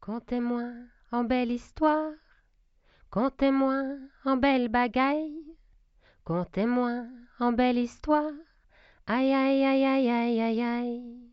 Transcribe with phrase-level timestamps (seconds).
[0.00, 0.64] Contez-moi
[1.12, 2.12] en belle histoire,
[3.10, 5.44] contez-moi en belle bagaille,
[6.24, 7.04] contez-moi
[7.38, 8.32] en belle histoire.
[9.06, 11.30] Aïe aïe aïe aïe aïe aïe aïe.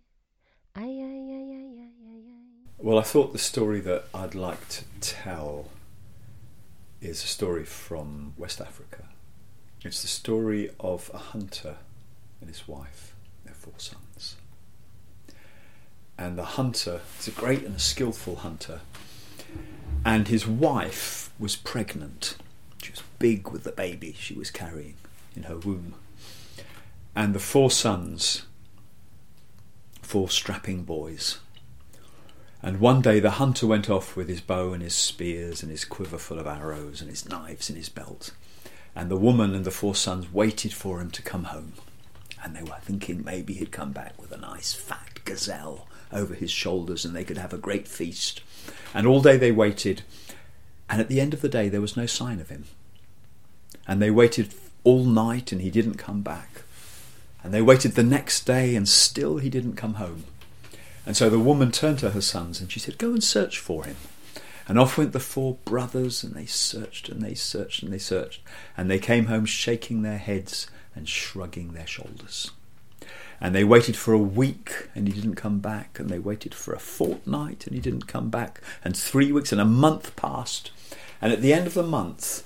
[2.78, 5.70] Well, I thought the story that I'd like to tell
[7.02, 9.06] is a story from West Africa.
[9.82, 11.78] It's the story of a hunter
[12.42, 13.16] and his wife,
[13.46, 14.07] their four sons.
[16.18, 18.82] And the hunter is a great and a skillful hunter,
[20.04, 22.36] and his wife was pregnant.
[22.82, 24.96] She was big with the baby she was carrying
[25.36, 25.94] in her womb.
[27.16, 28.44] And the four sons,
[30.02, 31.40] four strapping boys,
[32.62, 35.86] and one day the hunter went off with his bow and his spears and his
[35.86, 38.32] quiver full of arrows and his knives in his belt.
[38.96, 41.74] And the woman and the four sons waited for him to come home.
[42.44, 46.52] And they were thinking maybe he'd come back with a nice fat gazelle over his
[46.52, 48.42] shoulders and they could have a great feast.
[48.94, 50.04] And all day they waited.
[50.90, 52.66] And at the end of the day, there was no sign of him.
[53.88, 56.64] And they waited all night and he didn't come back.
[57.44, 60.24] And they waited the next day and still he didn't come home.
[61.06, 63.86] And so the woman turned to her sons and she said, Go and search for
[63.86, 63.96] him.
[64.68, 68.42] And off went the four brothers, and they searched and they searched and they searched.
[68.76, 72.52] And they came home shaking their heads and shrugging their shoulders.
[73.40, 76.00] And they waited for a week and he didn't come back.
[76.00, 78.62] And they waited for a fortnight and he didn't come back.
[78.84, 80.72] And three weeks and a month passed.
[81.22, 82.44] And at the end of the month,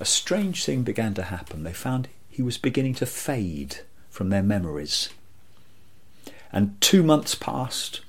[0.00, 1.62] a strange thing began to happen.
[1.62, 5.10] They found he was beginning to fade from their memories.
[6.52, 8.00] And two months passed,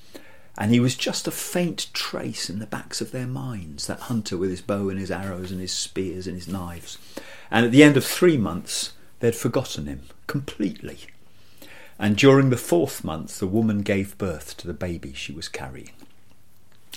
[0.58, 4.38] and he was just a faint trace in the backs of their minds, that hunter
[4.38, 6.97] with his bow and his arrows and his spears and his knives.
[7.50, 11.00] And at the end of three months, they'd forgotten him completely.
[12.00, 15.92] And during the fourth month, the woman gave birth to the baby she was carrying.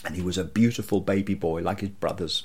[0.05, 2.45] And he was a beautiful baby boy like his brothers.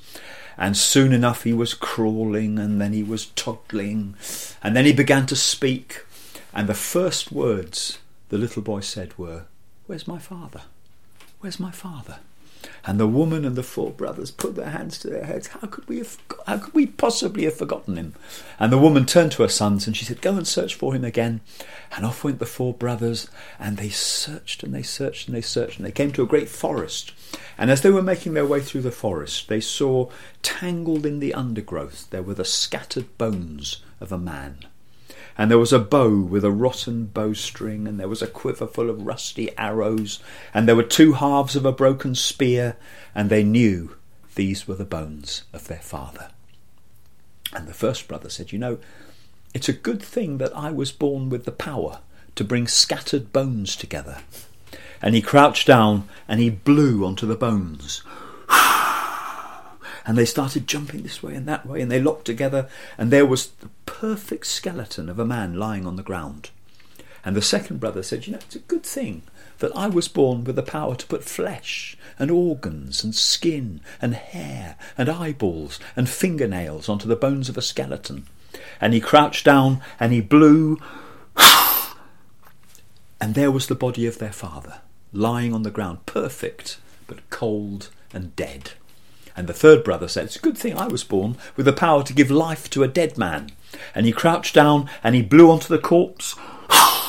[0.58, 4.16] And soon enough, he was crawling, and then he was toddling,
[4.64, 6.06] and then he began to speak.
[6.54, 9.44] And the first words the little boy said were,
[9.88, 10.62] Where's my father?
[11.42, 12.20] Where's my father?
[12.86, 15.48] And the woman and the four brothers put their hands to their heads.
[15.48, 16.18] How could we have,
[16.48, 18.14] how could we possibly have forgotten him?
[18.60, 21.04] And the woman turned to her sons and she said, Go and search for him
[21.04, 21.42] again.
[21.96, 23.30] And off went the four brothers,
[23.60, 26.50] and they searched and they searched and they searched, and they came to a great
[26.50, 27.12] forest.
[27.58, 30.10] And as they were making their way through the forest, they saw
[30.42, 34.58] tangled in the undergrowth there were the scattered bones of a man.
[35.42, 38.92] And there was a bow with a rotten bowstring, and there was a quiver full
[38.92, 40.20] of rusty arrows,
[40.54, 42.78] and there were two halves of a broken spear,
[43.16, 43.96] and they knew
[44.36, 46.30] these were the bones of their father.
[47.52, 48.78] And the first brother said, You know,
[49.52, 52.02] it's a good thing that I was born with the power
[52.36, 54.20] to bring scattered bones together.
[55.02, 58.04] And he crouched down and he blew onto the bones
[60.06, 62.68] and they started jumping this way and that way, and they locked together,
[62.98, 66.50] and there was the perfect skeleton of a man lying on the ground.
[67.24, 69.22] And the second brother said, You know, it's a good thing
[69.60, 74.16] that I was born with the power to put flesh and organs and skin and
[74.16, 78.26] hair and eyeballs and fingernails onto the bones of a skeleton.
[78.80, 80.80] And he crouched down and he blew,
[83.22, 84.82] and there was the body of their father,
[85.14, 88.72] lying on the ground, perfect, but cold and dead.
[89.36, 92.04] And the third brother said, It's a good thing I was born with the power
[92.04, 93.52] to give life to a dead man.
[93.96, 96.36] And he crouched down and he blew onto the corpse.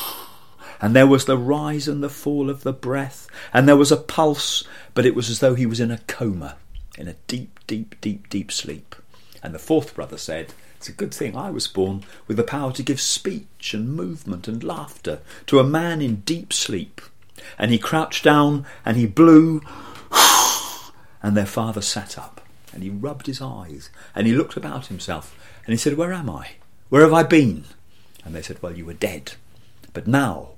[0.81, 3.95] And there was the rise and the fall of the breath, and there was a
[3.95, 6.57] pulse, but it was as though he was in a coma,
[6.97, 8.93] in a deep, deep, deep, deep sleep.
[9.41, 12.73] And the fourth brother said, It's a good thing I was born with the power
[12.73, 16.99] to give speech and movement and laughter to a man in deep sleep.
[17.57, 19.61] And he crouched down and he blew.
[21.23, 22.41] And their father sat up
[22.73, 25.35] and he rubbed his eyes and he looked about himself
[25.65, 26.51] and he said, Where am I?
[26.89, 27.63] Where have I been?
[28.25, 29.33] And they said, Well, you were dead,
[29.93, 30.49] but now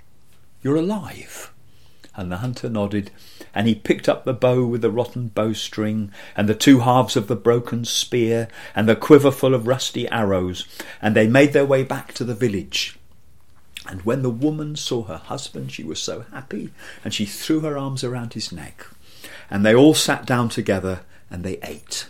[0.61, 1.51] you're alive.
[2.17, 3.11] And the hunter nodded,
[3.53, 7.27] and he picked up the bow with the rotten bowstring, and the two halves of
[7.27, 10.65] the broken spear, and the quiver full of rusty arrows,
[11.01, 12.97] and they made their way back to the village.
[13.88, 16.71] And when the woman saw her husband, she was so happy,
[17.03, 18.88] and she threw her arms around his neck.
[19.50, 22.07] And they all sat down together and they ate.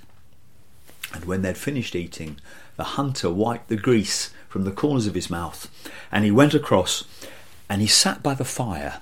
[1.14, 2.40] And when they'd finished eating,
[2.76, 5.70] the hunter wiped the grease from the corners of his mouth
[6.12, 7.04] and he went across
[7.70, 9.02] and he sat by the fire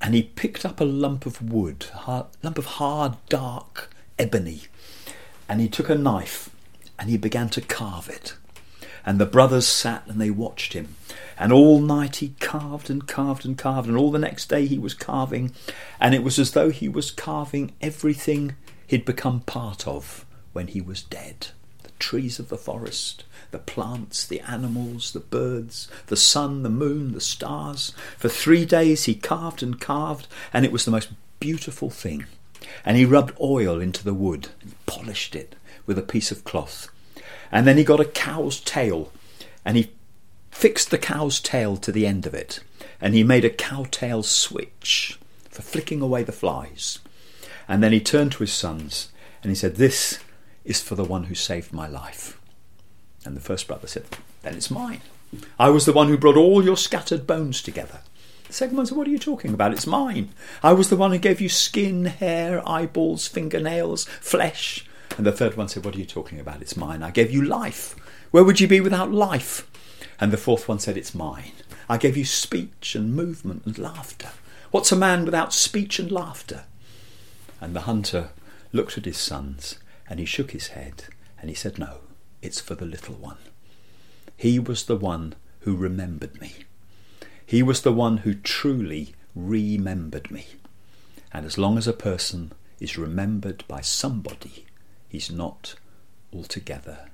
[0.00, 4.62] and he picked up a lump of wood, a lump of hard, dark ebony,
[5.48, 6.50] and he took a knife
[6.98, 8.34] and he began to carve it.
[9.04, 10.96] And the brothers sat and they watched him.
[11.38, 14.78] And all night he carved and carved and carved, and all the next day he
[14.78, 15.52] was carving,
[16.00, 18.56] and it was as though he was carving everything
[18.86, 21.48] he'd become part of when he was dead
[21.82, 27.12] the trees of the forest, the plants, the animals, the birds, the sun, the moon,
[27.12, 27.92] the stars.
[28.16, 32.26] For three days he carved and carved, and it was the most beautiful thing.
[32.84, 35.54] And he rubbed oil into the wood and polished it
[35.86, 36.88] with a piece of cloth.
[37.52, 39.12] And then he got a cow's tail
[39.64, 39.90] and he
[40.56, 42.60] fixed the cow's tail to the end of it.
[42.98, 45.18] And he made a cowtail switch
[45.50, 46.98] for flicking away the flies.
[47.68, 49.10] And then he turned to his sons
[49.42, 50.18] and he said, This
[50.64, 52.40] is for the one who saved my life.
[53.26, 54.06] And the first brother said,
[54.42, 55.02] Then it's mine.
[55.58, 58.00] I was the one who brought all your scattered bones together.
[58.46, 59.72] The second one said, What are you talking about?
[59.72, 60.30] It's mine.
[60.62, 64.86] I was the one who gave you skin, hair, eyeballs, fingernails, flesh.
[65.18, 66.62] And the third one said, What are you talking about?
[66.62, 67.02] It's mine.
[67.02, 67.94] I gave you life.
[68.30, 69.68] Where would you be without life?
[70.20, 71.52] And the fourth one said, It's mine.
[71.88, 74.30] I gave you speech and movement and laughter.
[74.70, 76.64] What's a man without speech and laughter?
[77.60, 78.30] And the hunter
[78.72, 79.78] looked at his sons
[80.08, 81.04] and he shook his head
[81.40, 81.98] and he said, No,
[82.42, 83.38] it's for the little one.
[84.36, 86.54] He was the one who remembered me.
[87.44, 90.46] He was the one who truly remembered me.
[91.32, 94.66] And as long as a person is remembered by somebody,
[95.08, 95.74] he's not
[96.32, 97.08] altogether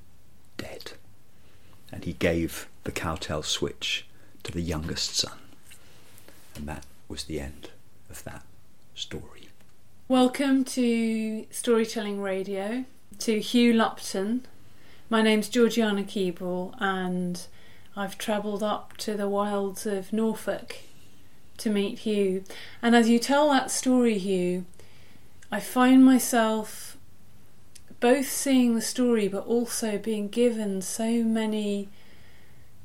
[0.57, 0.93] dead.
[1.93, 4.07] And he gave the cowtail switch
[4.43, 5.39] to the youngest son.
[6.57, 7.71] And that was the end
[8.11, 8.43] of that
[8.95, 9.49] story.
[10.09, 12.85] Welcome to Storytelling Radio,
[13.21, 14.47] to Hugh Lupton.
[15.09, 17.47] My name's Georgiana Keeble, and
[17.97, 20.79] I've travelled up to the wilds of Norfolk
[21.59, 22.43] to meet Hugh.
[22.83, 24.67] And as you tell that story, Hugh,
[25.53, 26.97] I find myself
[28.01, 31.89] both seeing the story but also being given so many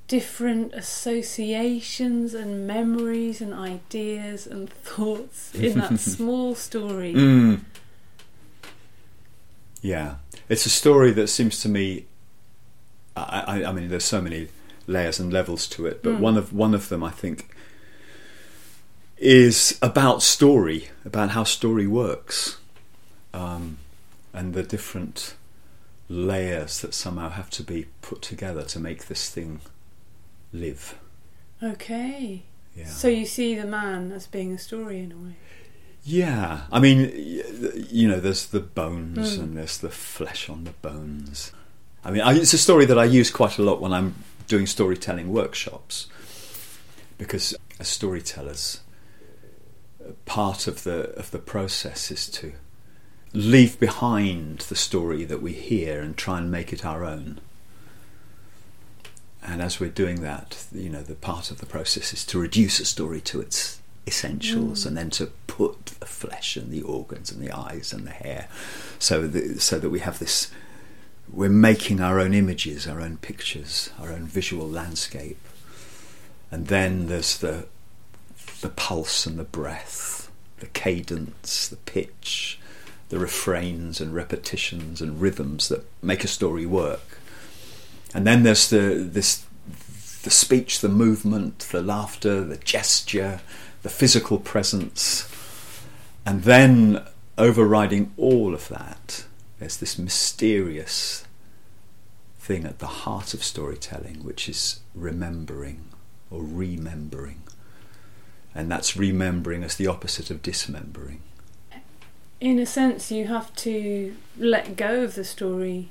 [0.07, 7.13] different associations and memories and ideas and thoughts in that small story.
[7.13, 7.59] Mm.
[9.81, 10.15] Yeah,
[10.49, 12.05] it's a story that seems to me.
[13.15, 14.47] I, I, I mean, there's so many
[14.85, 16.19] layers and levels to it, but Mm.
[16.19, 17.49] one of one of them, I think,
[19.17, 22.57] is about story, about how story works,
[23.33, 23.77] um,
[24.33, 25.35] and the different
[26.09, 29.59] layers that somehow have to be put together to make this thing
[30.53, 30.95] live.
[31.61, 32.43] Okay.
[32.75, 32.85] Yeah.
[32.85, 35.35] So you see the man as being a story in a way.
[36.03, 37.11] Yeah, I mean,
[37.89, 39.43] you know, there's the bones Mm.
[39.43, 41.51] and there's the flesh on the bones.
[42.05, 44.15] I mean, I, it's a story that I use quite a lot when I'm
[44.47, 46.07] doing storytelling workshops
[47.17, 48.79] because as storytellers,
[50.25, 52.53] part of the of the process is to
[53.33, 57.41] leave behind the story that we hear and try and make it our own.
[59.47, 62.79] And as we're doing that, you know, the part of the process is to reduce
[62.81, 64.85] a story to its essentials Mm.
[64.87, 68.47] and then to put the flesh and the organs and the eyes and the hair
[68.99, 70.49] so that, so that we have this
[71.29, 75.37] we're making our own images our own pictures our own visual landscape
[76.49, 77.67] and then there's the
[78.61, 82.57] the pulse and the breath the cadence the pitch
[83.09, 87.16] the refrains and repetitions and rhythms that make a story work
[88.13, 89.45] and then there's the this
[90.23, 93.39] the speech the movement the laughter the gesture
[93.83, 95.31] the physical presence.
[96.25, 97.03] And then
[97.37, 99.25] overriding all of that
[99.59, 101.25] there's this mysterious
[102.39, 105.85] thing at the heart of storytelling which is remembering
[106.29, 107.43] or remembering.
[108.53, 111.21] And that's remembering as the opposite of dismembering.
[112.39, 115.89] In a sense, you have to let go of the story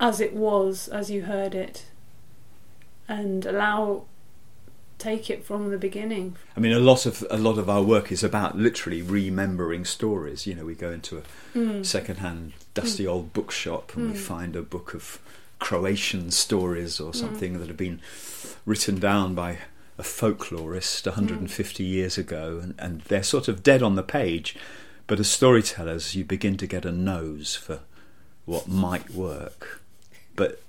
[0.00, 1.86] as it was, as you heard it,
[3.08, 4.04] and allow,
[4.98, 6.36] take it from the beginning.
[6.56, 10.46] I mean, a lot of a lot of our work is about literally remembering stories.
[10.46, 11.22] You know, we go into a
[11.58, 11.84] Mm.
[11.84, 14.20] second-hand, dusty old bookshop and we Mm.
[14.22, 15.18] find a book of
[15.60, 18.00] Croatian stories or something that have been
[18.66, 19.58] written down by
[19.96, 24.56] a folklorist 150 years ago, and, and they're sort of dead on the page.
[25.06, 27.80] But as storytellers, you begin to get a nose for
[28.44, 29.80] what might work,
[30.36, 30.62] but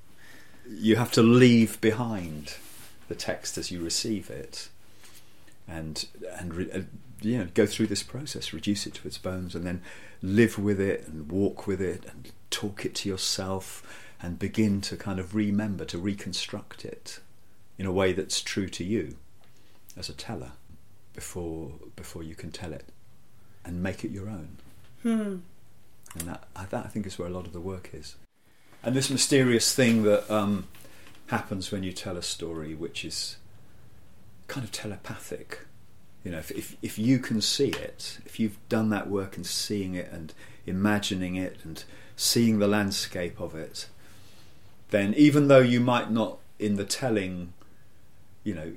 [0.70, 2.56] you have to leave behind
[3.08, 4.70] the text as you receive it,
[5.68, 6.08] and
[6.40, 6.82] and re, uh,
[7.22, 9.82] you know go through this process, reduce it to its bones, and then
[10.22, 13.84] live with it and walk with it and talk it to yourself,
[14.22, 17.20] and begin to kind of remember to reconstruct it
[17.78, 19.18] in a way that's true to you
[19.98, 20.52] as a teller
[21.14, 22.86] before before you can tell it
[23.64, 24.58] and make it your own.
[25.02, 25.38] Hmm.
[26.18, 28.16] And that, I- that I think is where a lot of the work is.
[28.86, 30.68] And this mysterious thing that um,
[31.28, 33.38] happens when you tell a story, which is
[34.48, 35.66] kind of telepathic.
[36.24, 39.46] You know, if, if if you can see it, if you've done that work and
[39.46, 40.34] seeing it and
[40.66, 41.84] imagining it and
[42.16, 43.88] seeing the landscape of it,
[44.92, 47.54] then even though you might not in the telling,
[48.44, 48.72] you know,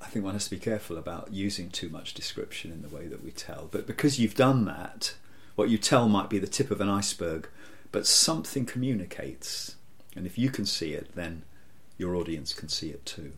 [0.00, 3.06] I think one has to be careful about using too much description in the way
[3.06, 3.68] that we tell.
[3.70, 5.14] But because you've done that,
[5.56, 7.48] what you tell might be the tip of an iceberg,
[7.92, 9.76] but something communicates.
[10.16, 11.42] And if you can see it, then
[11.98, 13.32] your audience can see it too.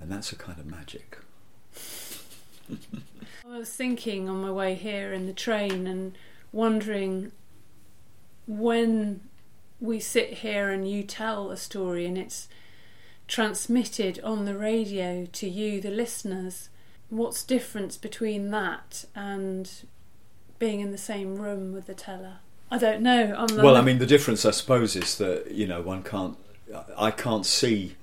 [0.00, 1.18] And that's a kind of magic.
[3.48, 6.16] I was thinking on my way here in the train and
[6.52, 7.32] wondering
[8.46, 9.20] when
[9.80, 12.48] we sit here and you tell a story and it's
[13.26, 16.68] transmitted on the radio to you, the listeners,
[17.08, 19.70] what's difference between that and
[20.58, 22.38] being in the same room with the teller?
[22.72, 23.34] I don't know.
[23.36, 26.38] I'm well, I mean, the difference, I suppose, is that you know one can't.
[26.96, 27.96] I can't see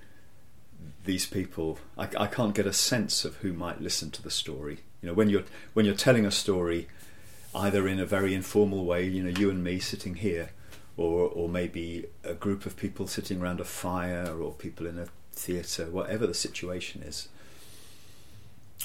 [1.05, 1.79] these people.
[1.97, 4.81] I, I can't get a sense of who might listen to the story.
[5.01, 6.87] You know, when you're when you're telling a story,
[7.55, 10.51] either in a very informal way, you know, you and me sitting here,
[10.97, 15.07] or or maybe a group of people sitting around a fire, or people in a
[15.31, 17.27] theatre, whatever the situation is.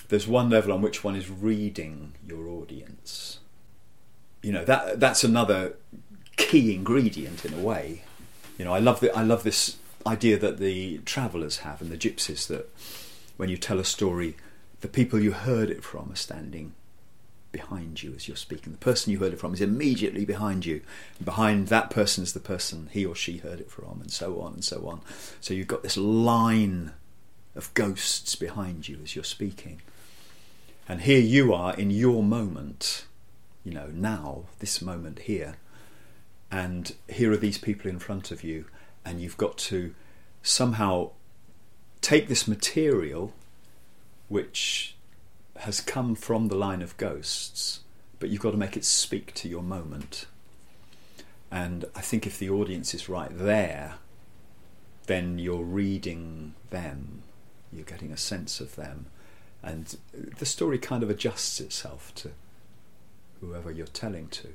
[0.09, 3.34] There's one level on which one is reading your audience.
[4.45, 5.77] You know that that's another
[6.37, 8.03] key ingredient in a way.
[8.59, 11.97] You know, I love the, I love this idea that the travellers have and the
[11.97, 12.69] gypsies that
[13.37, 14.37] when you tell a story,
[14.83, 16.75] the people you heard it from are standing
[17.53, 18.73] behind you as you're speaking.
[18.73, 20.83] The person you heard it from is immediately behind you.
[21.19, 24.41] And behind that person is the person he or she heard it from, and so
[24.41, 25.01] on and so on.
[25.41, 26.93] So you've got this line
[27.55, 29.81] of ghosts behind you as you're speaking.
[30.87, 33.07] And here you are in your moment,
[33.65, 35.57] you know, now, this moment here.
[36.51, 38.67] And here are these people in front of you,
[39.05, 39.95] and you've got to
[40.43, 41.11] somehow
[42.01, 43.33] take this material,
[44.29, 44.95] which
[45.57, 47.81] has come from the line of ghosts,
[48.21, 50.27] but you've got to make it speak to your moment.
[51.51, 53.95] And I think if the audience is right there,
[55.07, 57.23] then you're reading them,
[57.73, 59.07] you're getting a sense of them,
[59.63, 62.33] and the story kind of adjusts itself to
[63.41, 64.49] whoever you're telling to.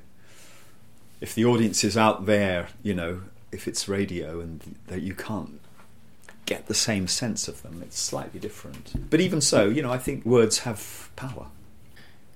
[1.22, 3.22] If the audience is out there, you know,
[3.52, 5.60] if it's radio and that you can't
[6.50, 7.82] get the same sense of them.
[7.84, 9.10] It's slightly different.
[9.12, 11.46] But even so, you know, I think words have power.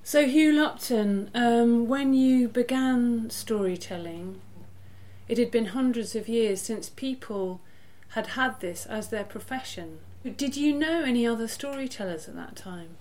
[0.03, 4.39] So, Hugh Lupton, um, when you began storytelling,
[5.27, 7.59] it had been hundreds of years since people
[8.09, 9.97] had had this as their profession.
[10.37, 12.97] Did you know any other storytellers at that time?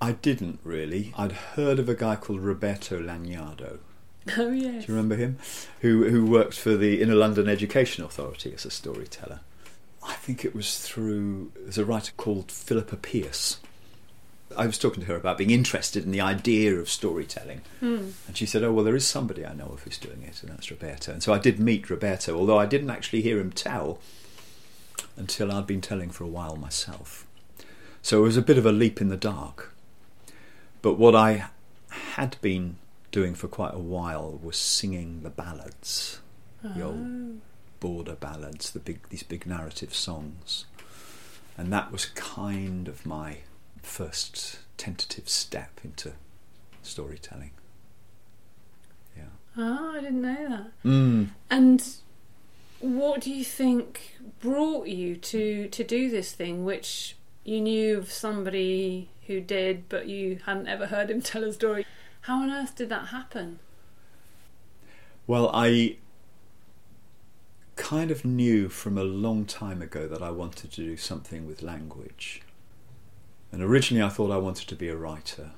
[0.00, 1.12] I didn't really.
[1.16, 3.78] I'd heard of a guy called Roberto Lagnado.
[4.38, 4.86] Oh yes.
[4.86, 5.38] Do you remember him?
[5.82, 9.40] Who who worked for the Inner London Education Authority as a storyteller.
[10.02, 13.60] I think it was through there's a writer called Philippa Pearce.
[14.56, 18.12] I was talking to her about being interested in the idea of storytelling, mm.
[18.26, 20.50] and she said, "Oh well, there is somebody I know of who's doing it, and
[20.50, 23.98] that's Roberto." And so I did meet Roberto, although I didn't actually hear him tell
[25.16, 27.26] until I'd been telling for a while myself.
[28.00, 29.73] So it was a bit of a leap in the dark.
[30.84, 31.46] But what I
[31.88, 32.76] had been
[33.10, 36.20] doing for quite a while was singing the ballads,
[36.62, 36.74] oh.
[36.74, 37.40] the old
[37.80, 40.66] border ballads, the big these big narrative songs,
[41.56, 43.38] and that was kind of my
[43.82, 46.12] first tentative step into
[46.82, 47.52] storytelling.
[49.16, 49.32] Yeah.
[49.56, 50.66] Oh, I didn't know that.
[50.84, 51.28] Mm.
[51.48, 51.94] And
[52.80, 58.12] what do you think brought you to to do this thing, which you knew of
[58.12, 61.86] somebody who did, but you hadn't ever heard him tell a story?
[62.22, 63.58] How on earth did that happen?
[65.26, 65.96] Well, I
[67.76, 71.62] kind of knew from a long time ago that I wanted to do something with
[71.62, 72.42] language.
[73.52, 75.50] And originally I thought I wanted to be a writer.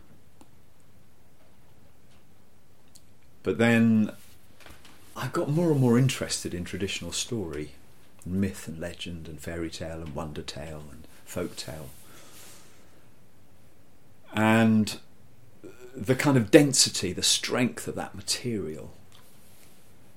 [3.43, 4.13] But then
[5.17, 7.73] I got more and more interested in traditional story,
[8.25, 11.91] myth and legend and fairy tale and wonder tale and folk tale.
[14.37, 14.99] And
[15.97, 18.93] the kind of density, the strength of that material.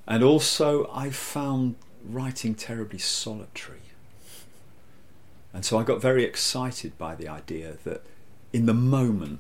[0.06, 3.80] And also, I found writing terribly solitary.
[5.54, 8.04] And so I got very excited by the idea that
[8.52, 9.40] in the moment,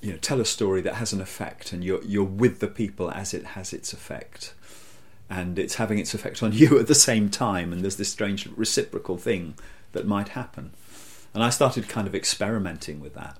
[0.00, 3.10] you know, tell a story that has an effect and you're, you're with the people
[3.10, 4.54] as it has its effect.
[5.30, 8.46] And it's having its effect on you at the same time, and there's this strange
[8.46, 9.54] reciprocal thing
[9.92, 10.72] that might happen.
[11.34, 13.38] And I started kind of experimenting with that.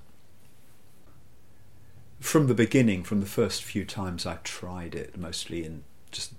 [2.19, 6.33] From the beginning, from the first few times I tried it, mostly in just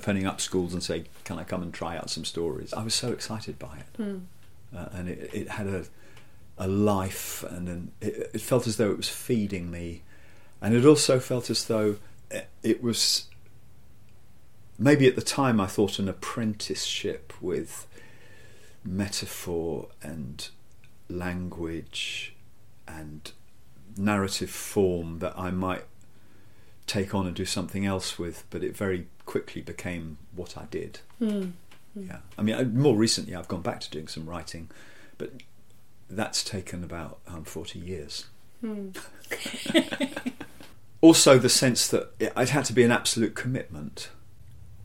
[0.00, 2.94] phoning up schools and say, "Can I come and try out some stories?" I was
[2.94, 4.22] so excited by it, Mm.
[4.76, 5.86] uh, and it, it had a
[6.58, 10.02] a life, and an, it, it felt as though it was feeding me,
[10.60, 11.96] and it also felt as though
[12.30, 13.28] it, it was
[14.78, 17.86] maybe at the time I thought an apprenticeship with
[18.84, 20.48] metaphor and
[21.08, 22.34] language
[22.86, 23.32] and
[23.96, 25.84] narrative form that I might
[26.86, 31.00] take on and do something else with, but it very quickly became what I did.
[31.20, 31.52] Mm.
[31.96, 34.70] Yeah, I mean, I- more recently I've gone back to doing some writing,
[35.16, 35.30] but
[36.10, 38.26] that's taken about um, forty years.
[38.62, 38.96] Mm.
[41.00, 44.08] Also, the sense that it, it had to be an absolute commitment.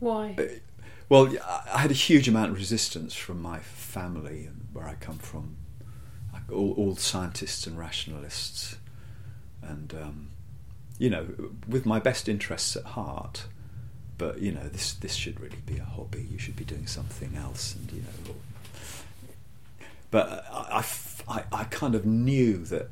[0.00, 0.34] Why?
[1.10, 1.28] Well,
[1.74, 5.56] I had a huge amount of resistance from my family and where I come from,
[6.52, 8.76] all, all scientists and rationalists,
[9.60, 10.28] and um,
[10.98, 11.26] you know,
[11.66, 13.46] with my best interests at heart.
[14.18, 16.28] But you know, this this should really be a hobby.
[16.30, 18.34] You should be doing something else, and you know.
[20.12, 20.84] But I,
[21.26, 22.88] I, I kind of knew that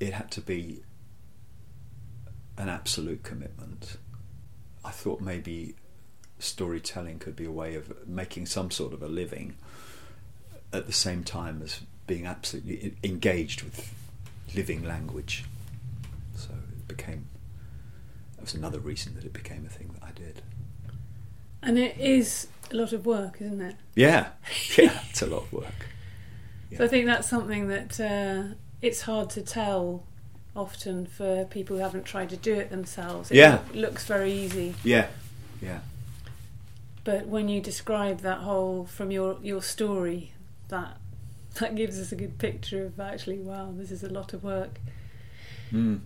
[0.00, 0.84] it had to be
[2.56, 3.98] an absolute commitment.
[4.82, 5.74] I thought maybe
[6.42, 9.54] storytelling could be a way of making some sort of a living
[10.72, 13.92] at the same time as being absolutely engaged with
[14.54, 15.44] living language.
[16.36, 17.26] So it became
[18.36, 20.42] that was another reason that it became a thing that I did.
[21.62, 23.76] And it is a lot of work, isn't it?
[23.94, 24.28] Yeah,
[24.76, 25.86] yeah, it's a lot of work.
[26.76, 30.04] So I think that's something that uh, it's hard to tell
[30.56, 33.30] often for people who haven't tried to do it themselves.
[33.30, 33.60] It Yeah.
[33.74, 35.06] looks very easy, Yeah,
[35.60, 35.80] yeah,
[37.04, 40.32] but when you describe that whole from your your story,
[40.68, 40.98] that
[41.58, 44.80] that gives us a good picture of actually, wow, this is a lot of work.
[45.70, 46.00] mm.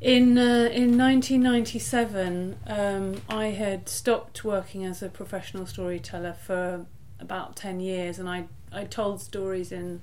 [0.00, 6.86] In uh, in 1997, um, I had stopped working as a professional storyteller for
[7.18, 10.00] about 10 years, and I I told stories in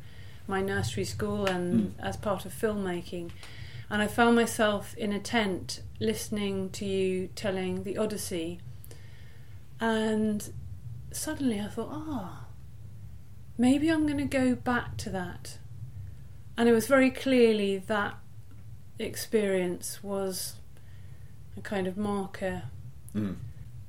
[0.48, 3.32] my nursery school and as part of filmmaking.
[3.90, 8.60] And I found myself in a tent listening to you telling the Odyssey,
[9.80, 10.52] and
[11.12, 12.46] suddenly I thought, ah,
[13.58, 15.58] maybe I'm going to go back to that.
[16.58, 18.16] And it was very clearly that
[19.00, 20.56] experience was
[21.58, 22.64] a kind of marker.
[23.16, 23.36] Mm.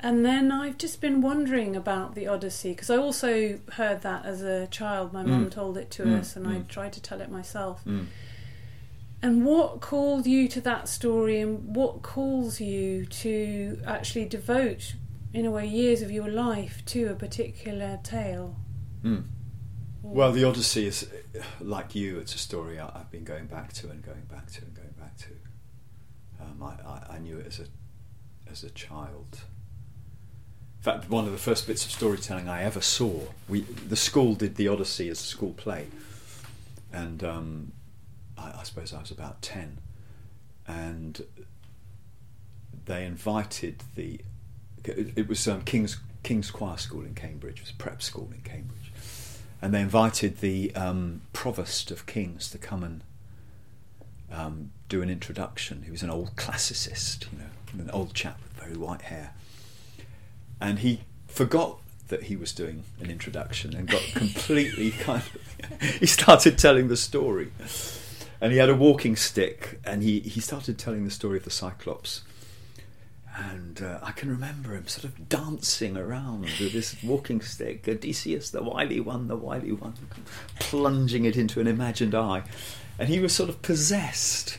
[0.01, 4.43] And then I've just been wondering about the Odyssey because I also heard that as
[4.43, 5.13] a child.
[5.13, 5.51] My mum Mm.
[5.51, 6.69] told it to Mm, us, and I mm.
[6.69, 7.83] tried to tell it myself.
[7.87, 8.07] Mm.
[9.23, 14.95] And what called you to that story, and what calls you to actually devote,
[15.37, 18.57] in a way, years of your life to a particular tale?
[19.05, 19.25] Mm.
[20.03, 21.09] Well, the Odyssey is
[21.61, 22.19] like you.
[22.19, 24.95] It's a story I- I've been going back to and going back to and going
[24.99, 25.29] back to.
[26.41, 27.67] Um, I, I, I knew it as a
[28.51, 29.41] as a child.
[30.79, 33.21] In fact, one of the first bits of storytelling I ever saw.
[33.49, 35.89] We the school did the Odyssey as a school play,
[36.93, 37.73] and um,
[38.39, 39.81] I, I suppose I was about ten,
[40.67, 41.21] and
[42.87, 44.21] they invited the.
[44.89, 47.59] It, was um, King's King's Choir School in Cambridge.
[47.59, 48.87] It was prep school in Cambridge
[49.61, 53.03] and they invited the um, provost of Kings to come and
[54.31, 55.83] um, do an introduction.
[55.85, 59.33] He was an old classicist, you know, an old chap with very white hair,
[60.61, 65.81] and he forgot that he was doing an introduction and got completely kind of.
[66.01, 67.51] he started telling the story,
[68.41, 71.51] and he had a walking stick, and he he started telling the story of the
[71.51, 72.23] Cyclops.
[73.39, 78.49] And uh, I can remember him sort of dancing around with this walking stick, Odysseus,
[78.49, 79.93] the wily one, the wily one,
[80.59, 82.45] plunging it into an imagined eye.
[82.99, 84.59] And he was sort of possessed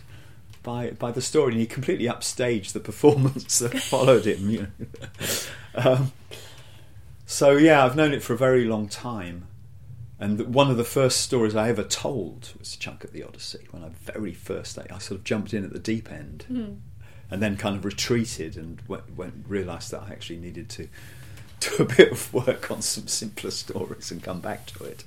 [0.61, 4.49] by by the story, and he completely upstaged the performance that followed him.
[4.49, 4.85] You know.
[5.73, 6.11] um,
[7.25, 9.47] so yeah, I've known it for a very long time.
[10.19, 13.67] And one of the first stories I ever told was a Chunk of the Odyssey.
[13.71, 16.77] When I very first, I, I sort of jumped in at the deep end Mm.
[17.29, 20.87] And then kind of retreated and went, went realised that I actually needed to
[21.59, 25.03] do a bit of work on some simpler stories and come back to it.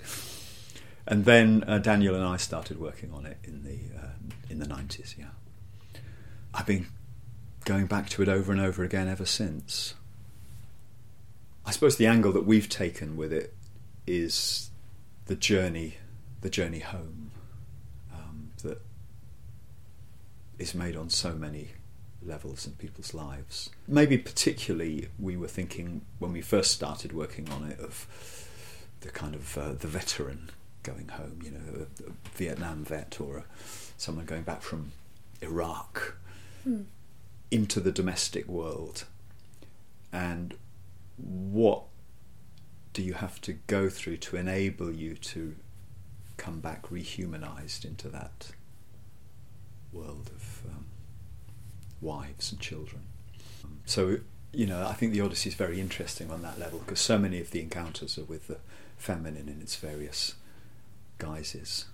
[1.06, 4.10] And then uh, Daniel and I started working on it in the uh,
[4.48, 5.14] in the nineties.
[5.18, 5.30] Yeah,
[6.52, 6.86] I've been
[7.64, 9.94] going back to it over and over again ever since.
[11.64, 13.54] I suppose the angle that we've taken with it
[14.06, 14.70] is
[15.26, 15.98] the journey,
[16.40, 17.30] the journey home,
[18.12, 18.80] um, that
[20.58, 21.70] is made on so many
[22.24, 23.70] levels in people's lives.
[23.88, 28.06] Maybe particularly we were thinking when we first started working on it of
[29.00, 30.50] the kind of uh, the veteran
[30.82, 33.44] going home, you know, a, a Vietnam vet or a,
[33.96, 34.92] someone going back from
[35.40, 36.14] Iraq
[36.66, 36.84] Mm.
[37.50, 39.04] into the domestic world.
[40.12, 40.54] and
[41.16, 41.84] what
[42.92, 45.54] do you have to go through to enable you to
[46.36, 48.50] come back rehumanized into that
[49.92, 50.39] world of
[52.00, 53.02] wives and children.
[53.84, 54.18] So,
[54.52, 57.40] you know, I think the Odyssey is very interesting on that level because so many
[57.40, 58.58] of the encounters are with the
[58.96, 60.34] feminine in its various
[61.18, 61.86] guises.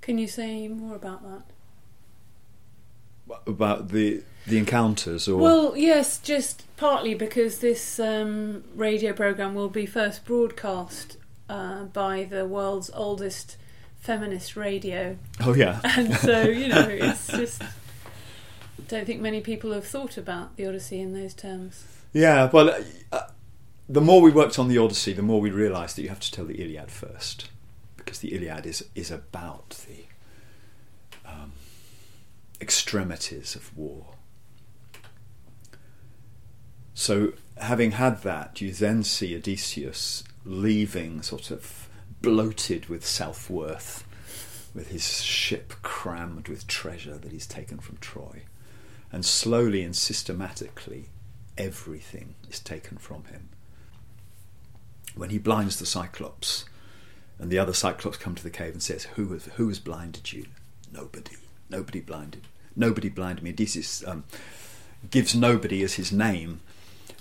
[0.00, 1.42] Can you say more about that?
[3.46, 9.68] About the the encounters, or Well, yes, just partly because this um, radio program will
[9.68, 11.18] be first broadcast
[11.50, 13.58] uh, by the world's oldest
[14.00, 17.62] feminist radio, oh yeah, and so you know, it's just.
[18.86, 21.84] Don't think many people have thought about the Odyssey in those terms.
[22.12, 22.48] yeah.
[22.50, 22.74] Well,
[23.12, 23.22] uh,
[23.88, 26.30] the more we worked on the Odyssey, the more we realised that you have to
[26.30, 27.50] tell the Iliad first,
[27.96, 30.04] because the Iliad is is about the
[31.28, 31.52] um,
[32.60, 34.06] extremities of war.
[36.94, 41.88] So, having had that, you then see Odysseus leaving, sort of
[42.20, 44.04] bloated with self worth,
[44.74, 48.42] with his ship crammed with treasure that he's taken from Troy.
[49.10, 51.08] And slowly and systematically,
[51.56, 53.48] everything is taken from him.
[55.14, 56.64] When he blinds the Cyclops,
[57.38, 60.32] and the other Cyclops come to the cave and says, "Who has, who has blinded
[60.32, 60.46] you?
[60.92, 61.36] Nobody.
[61.70, 62.46] Nobody blinded.
[62.76, 64.24] Nobody blinded me." Odysseus um,
[65.10, 66.60] gives nobody as his name,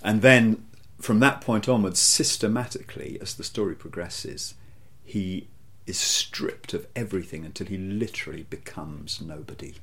[0.04, 0.66] and then
[1.00, 4.56] from that point onwards, systematically, as the story progresses,
[5.06, 5.48] he
[5.86, 9.76] is stripped of everything until he literally becomes nobody.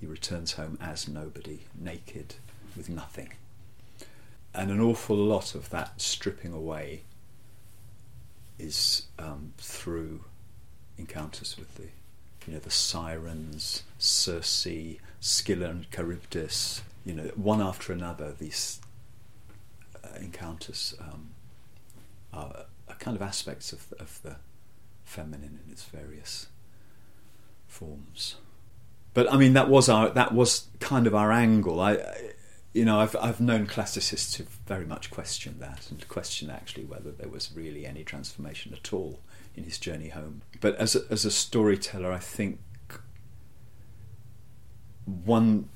[0.00, 2.36] He returns home as nobody, naked,
[2.76, 3.32] with nothing.
[4.54, 7.02] And an awful lot of that stripping away
[8.58, 10.24] is um, through
[10.96, 11.88] encounters with the,
[12.46, 14.66] you know, the sirens, Circe,
[15.20, 16.82] Scylla and Charybdis.
[17.04, 18.80] You know, one after another, these
[20.04, 21.30] uh, encounters um,
[22.32, 24.36] are, are kind of aspects of, of the
[25.04, 26.48] feminine in its various
[27.66, 28.36] forms.
[29.14, 31.80] But I mean, that was our that was kind of our angle.
[31.80, 31.98] I,
[32.72, 37.10] you know, I've I've known classicists who very much questioned that and question actually whether
[37.10, 39.20] there was really any transformation at all
[39.56, 40.42] in his journey home.
[40.60, 42.60] But as a, as a storyteller, I think
[45.24, 45.68] one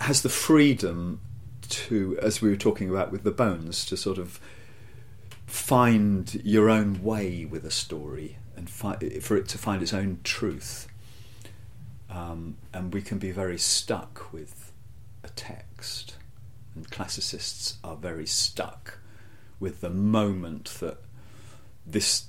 [0.00, 1.20] has the freedom
[1.68, 4.40] to, as we were talking about with the bones, to sort of
[5.46, 10.18] find your own way with a story and fi- for it to find its own
[10.24, 10.88] truth.
[12.14, 14.70] Um, and we can be very stuck with
[15.24, 16.14] a text,
[16.74, 18.98] and classicists are very stuck
[19.58, 20.98] with the moment that
[21.84, 22.26] this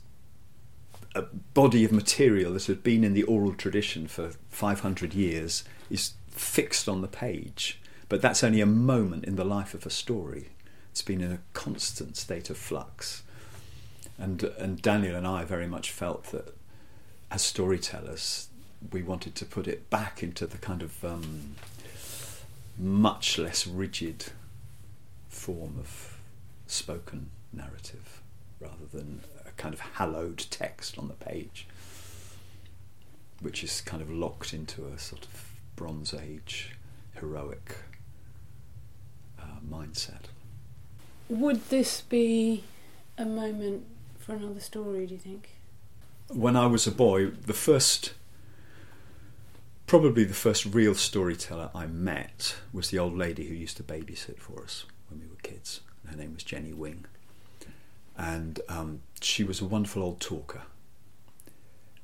[1.13, 6.13] a body of material that had been in the oral tradition for 500 years is
[6.29, 7.79] fixed on the page.
[8.09, 10.49] But that's only a moment in the life of a story.
[10.91, 13.23] It's been in a constant state of flux.
[14.17, 16.53] And, and Daniel and I very much felt that
[17.31, 18.49] as storytellers,
[18.91, 21.55] we wanted to put it back into the kind of um,
[22.77, 24.25] much less rigid
[25.29, 26.17] form of
[26.67, 28.21] spoken narrative
[28.59, 31.67] rather than a kind of hallowed text on the page,
[33.41, 36.71] which is kind of locked into a sort of Bronze Age
[37.15, 37.75] heroic
[39.39, 40.25] uh, mindset.
[41.29, 42.63] Would this be
[43.17, 43.85] a moment
[44.19, 45.05] for another story?
[45.05, 45.49] Do you think?
[46.29, 48.13] When I was a boy, the first,
[49.87, 54.39] probably the first real storyteller I met was the old lady who used to babysit
[54.39, 55.81] for us when we were kids.
[56.09, 57.05] Her name was Jenny Wing.
[58.17, 60.63] And um, she was a wonderful old talker.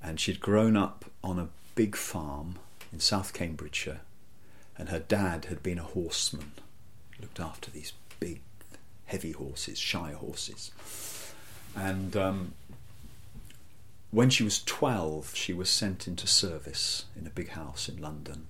[0.03, 2.55] And she'd grown up on a big farm
[2.91, 4.01] in South Cambridgeshire,
[4.77, 6.51] and her dad had been a horseman,
[7.19, 8.41] looked after these big,
[9.05, 10.71] heavy horses, Shire horses.
[11.75, 12.53] And um,
[14.11, 18.47] when she was 12, she was sent into service in a big house in London.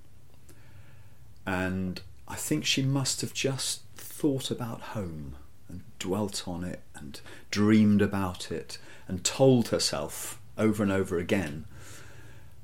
[1.46, 5.36] And I think she must have just thought about home
[5.70, 7.22] and dwelt on it and
[7.52, 11.66] dreamed about it and told herself over and over again.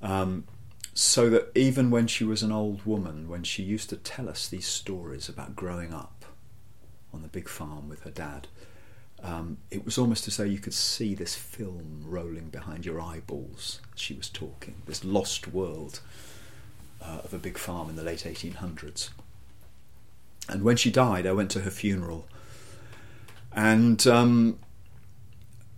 [0.02, 0.46] Um,
[0.94, 4.48] so that even when she was an old woman, when she used to tell us
[4.48, 6.26] these stories about growing up
[7.14, 8.48] on the big farm with her dad,
[9.24, 13.82] um, it was almost as though you could see this film rolling behind your eyeballs
[13.96, 16.00] she was talking, this lost world
[17.02, 19.10] uh, of a big farm in the late 1800s.
[20.50, 22.26] And when she died, I went to her funeral,
[23.54, 24.60] and um,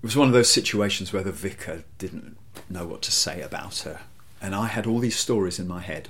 [0.02, 2.38] it was one of those situations where the vicar didn't
[2.70, 4.02] know what to say about her.
[4.42, 6.10] And I had all these stories in my head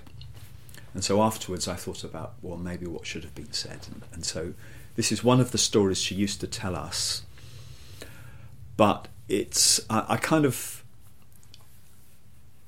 [0.93, 3.87] And so afterwards, I thought about, well, maybe what should have been said.
[3.91, 4.53] And, and so
[4.99, 7.23] this is one of the stories she used to tell us.
[8.75, 10.83] But it's, I, I kind of,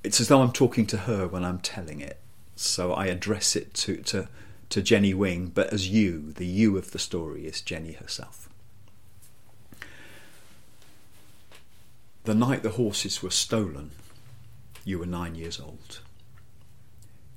[0.02, 2.22] it's as though I'm talking to her when I'm telling it.
[2.56, 4.30] So I address it to, to,
[4.70, 8.48] to Jenny Wing, but as you, the you of the story is Jenny herself.
[12.24, 13.91] The night the horses were stolen,
[14.86, 16.00] you were nine years old.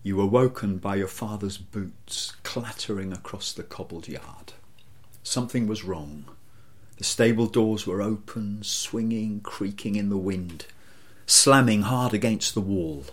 [0.05, 4.53] You were woken by your father's boots clattering across the cobbled yard.
[5.25, 6.27] Something was wrong.
[6.99, 10.67] The stable doors were open, swinging, creaking in the wind,
[11.27, 13.07] slamming hard against the wall.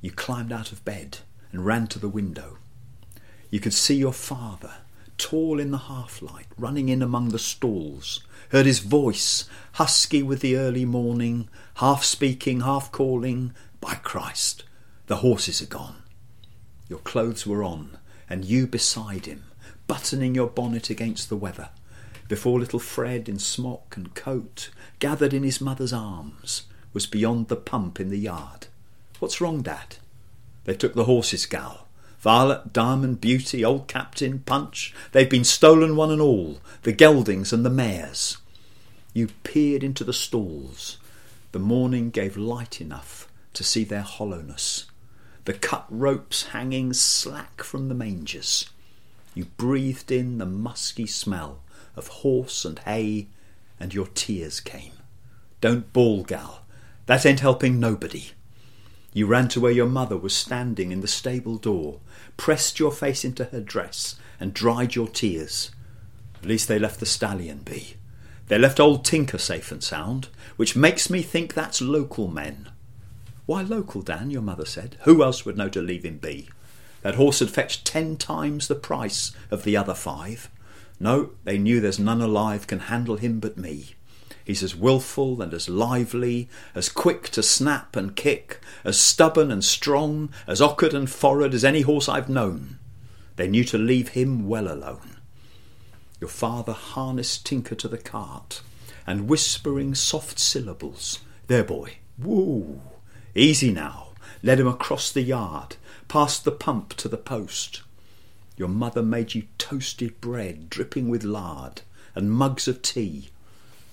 [0.00, 1.18] You climbed out of bed
[1.52, 2.58] and ran to the window.
[3.48, 4.74] You could see your father,
[5.18, 10.40] tall in the half light, running in among the stalls, heard his voice, husky with
[10.40, 14.64] the early morning, half speaking, half calling, By Christ,
[15.06, 16.02] the horses are gone.
[16.88, 19.44] Your clothes were on, and you beside him,
[19.90, 21.68] buttoning your bonnet against the weather,
[22.28, 27.56] before little Fred in smock and coat, gathered in his mother's arms, was beyond the
[27.56, 28.68] pump in the yard.
[29.18, 29.96] What's wrong, Dad?
[30.62, 31.88] They took the horses, gal.
[32.20, 37.66] Violet, Diamond, Beauty, Old Captain, Punch, they've been stolen one and all, the geldings and
[37.66, 38.36] the mares.
[39.12, 40.98] You peered into the stalls.
[41.50, 44.86] The morning gave light enough to see their hollowness,
[45.46, 48.70] the cut ropes hanging slack from the mangers.
[49.34, 51.62] You breathed in the musky smell
[51.96, 53.28] of horse and hay,
[53.78, 54.92] and your tears came.
[55.60, 56.62] Don't bawl, gal.
[57.06, 58.30] That ain't helping nobody.
[59.12, 62.00] You ran to where your mother was standing in the stable door,
[62.36, 65.70] pressed your face into her dress, and dried your tears.
[66.36, 67.96] At least they left the stallion be.
[68.48, 72.68] They left old Tinker safe and sound, which makes me think that's local men.
[73.46, 74.30] Why local, Dan?
[74.30, 74.96] your mother said.
[75.02, 76.48] Who else would know to leave him be?
[77.02, 80.50] That horse had fetched ten times the price of the other five.
[80.98, 83.94] No, they knew there's none alive can handle him but me.
[84.44, 89.64] He's as wilful and as lively, as quick to snap and kick, as stubborn and
[89.64, 92.78] strong, as awkward and forward as any horse I've known.
[93.36, 95.16] They knew to leave him well alone.
[96.20, 98.60] Your father harnessed Tinker to the cart,
[99.06, 102.80] and whispering soft syllables, There, boy, woo,
[103.34, 104.08] easy now,
[104.42, 105.76] led him across the yard,
[106.10, 107.82] past the pump to the post.
[108.56, 111.82] Your mother made you toasted bread dripping with lard,
[112.16, 113.28] and mugs of tea.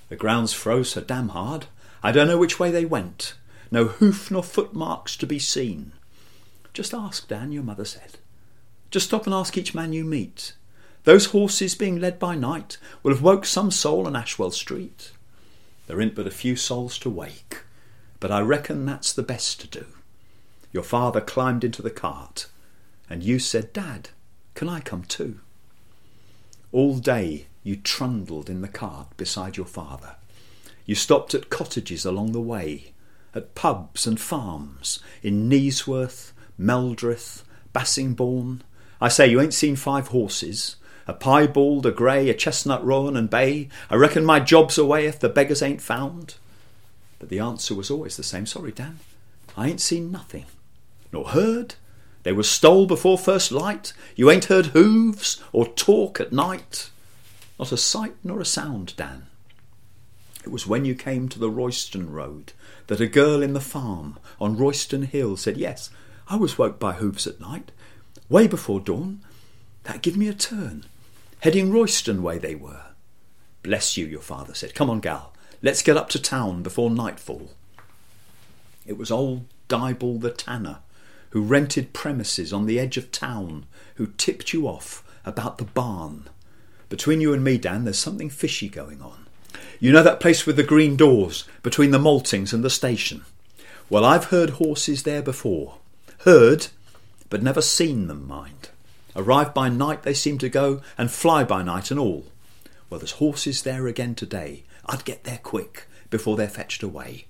[0.10, 1.68] The ground's froze so damn hard,
[2.02, 3.36] I don't know which way they went.
[3.70, 5.92] No hoof nor footmarks to be seen.
[6.74, 8.18] Just ask, Dan, your mother said.
[8.90, 10.54] Just stop and ask each man you meet.
[11.04, 15.12] Those horses being led by night will have woke some soul in Ashwell Street.
[15.86, 17.62] There ain't but a few souls to wake,
[18.20, 19.86] but I reckon that's the best to do.
[20.78, 22.46] Your father climbed into the cart,
[23.10, 24.10] and you said, Dad,
[24.54, 25.40] can I come too?
[26.72, 30.18] All day you trundled in the cart beside your father.
[30.86, 32.94] You stopped at cottages along the way,
[33.34, 37.42] at pubs and farms, in Kneesworth, Meldreth,
[37.74, 38.60] Bassingbourn.
[39.02, 40.76] I say, you ain't seen five horses,
[41.08, 43.70] a piebald, a grey, a chestnut roan and bay.
[43.90, 46.36] I reckon my job's away if the beggars ain't found.
[47.18, 48.46] But the answer was always the same.
[48.46, 49.00] Sorry, Dan,
[49.58, 50.46] I ain't seen nothing,
[51.12, 51.76] nor heard.
[52.24, 53.94] They were stole before first light.
[54.16, 56.90] You ain't heard hooves or talk at night.
[57.58, 59.28] Not a sight nor a sound, Dan.
[60.44, 62.54] It was when you came to the Royston road
[62.88, 65.90] that a girl in the farm on Royston Hill said, Yes,
[66.30, 67.72] I was woke by hooves at night,
[68.30, 69.22] way before dawn.
[69.84, 70.86] That give me a turn.
[71.42, 72.82] Heading Royston way they were.
[73.64, 74.74] Bless you, your father said.
[74.76, 77.52] Come on, gal, let's get up to town before nightfall.
[78.86, 80.80] It was old Dyball the tanner,
[81.32, 86.28] who rented premises on the edge of town, who tipped you off about the barn.
[86.90, 89.28] Between you and me, Dan, there's something fishy going on.
[89.80, 93.26] You know that place with the green doors between the maltings and the station?
[93.90, 95.78] Well, I've heard horses there before.
[96.20, 96.68] Heard,
[97.30, 98.70] but never seen them, mind.
[99.16, 102.26] Arrive by night they seem to go, and fly by night and all.
[102.90, 104.64] Well, there's horses there again today.
[104.86, 107.26] I'd get there quick, before they're fetched away.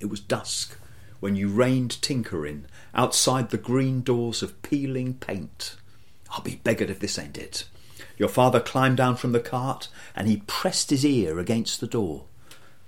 [0.00, 0.76] It was dusk
[1.20, 5.76] when you reined Tinker in, outside the green doors of peeling paint.
[6.30, 7.64] I'll be beggared if this ain't it.
[8.18, 12.24] Your father climbed down from the cart, and he pressed his ear against the door.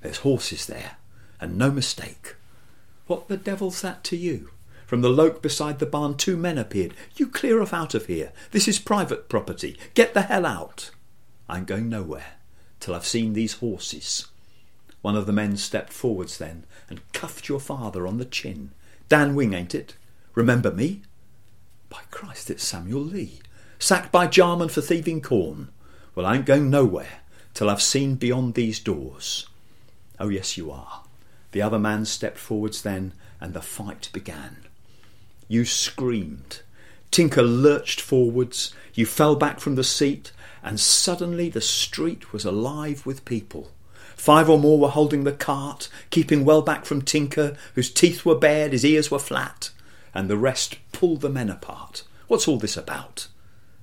[0.00, 0.96] There's horses there,
[1.40, 2.36] and no mistake.
[3.06, 4.50] What the devil's that to you?
[4.86, 6.94] From the loke beside the barn, two men appeared.
[7.16, 8.32] You clear off out of here.
[8.52, 9.76] This is private property.
[9.92, 10.90] Get the hell out.
[11.48, 12.36] I'm going nowhere
[12.80, 14.28] till I've seen these horses.
[15.02, 18.72] One of the men stepped forwards then and cuffed your father on the chin.
[19.08, 19.94] Dan Wing, ain't it?
[20.34, 21.02] Remember me?
[21.88, 23.40] By Christ, it's Samuel Lee.
[23.78, 25.68] Sacked by Jarman for thieving corn.
[26.14, 27.20] Well, I ain't going nowhere
[27.54, 29.46] till I've seen beyond these doors.
[30.18, 31.04] Oh, yes, you are.
[31.52, 34.58] The other man stepped forwards then, and the fight began.
[35.46, 36.62] You screamed.
[37.10, 38.74] Tinker lurched forwards.
[38.94, 40.32] You fell back from the seat,
[40.62, 43.70] and suddenly the street was alive with people.
[44.18, 48.34] Five or more were holding the cart, keeping well back from Tinker, whose teeth were
[48.34, 49.70] bared, his ears were flat,
[50.12, 52.02] and the rest pulled the men apart.
[52.26, 53.28] What's all this about?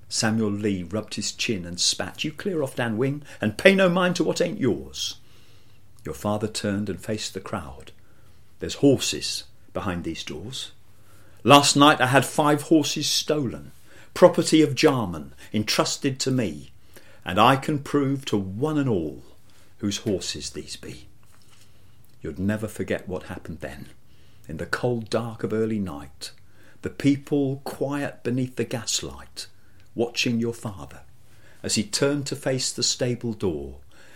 [0.09, 2.25] Samuel Lee rubbed his chin and spat.
[2.25, 5.15] You clear off, Dan Wing, and pay no mind to what ain't yours.
[6.03, 7.93] Your father turned and faced the crowd.
[8.59, 10.73] There's horses behind these doors.
[11.45, 13.71] Last night I had five horses stolen,
[14.13, 16.71] property of Jarman, entrusted to me,
[17.23, 19.23] and I can prove to one and all
[19.85, 21.07] whose horses these be.
[22.19, 23.89] You'd never forget what happened then,
[24.47, 26.31] in the cold dark of early night,
[26.81, 29.45] the people quiet beneath the gaslight,
[29.93, 31.01] watching your father
[31.61, 33.75] as he turned to face the stable door,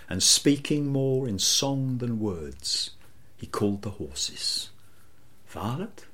[0.10, 2.90] and speaking more in song than words,
[3.38, 4.72] he called the horses.
[5.50, 6.06] Violet,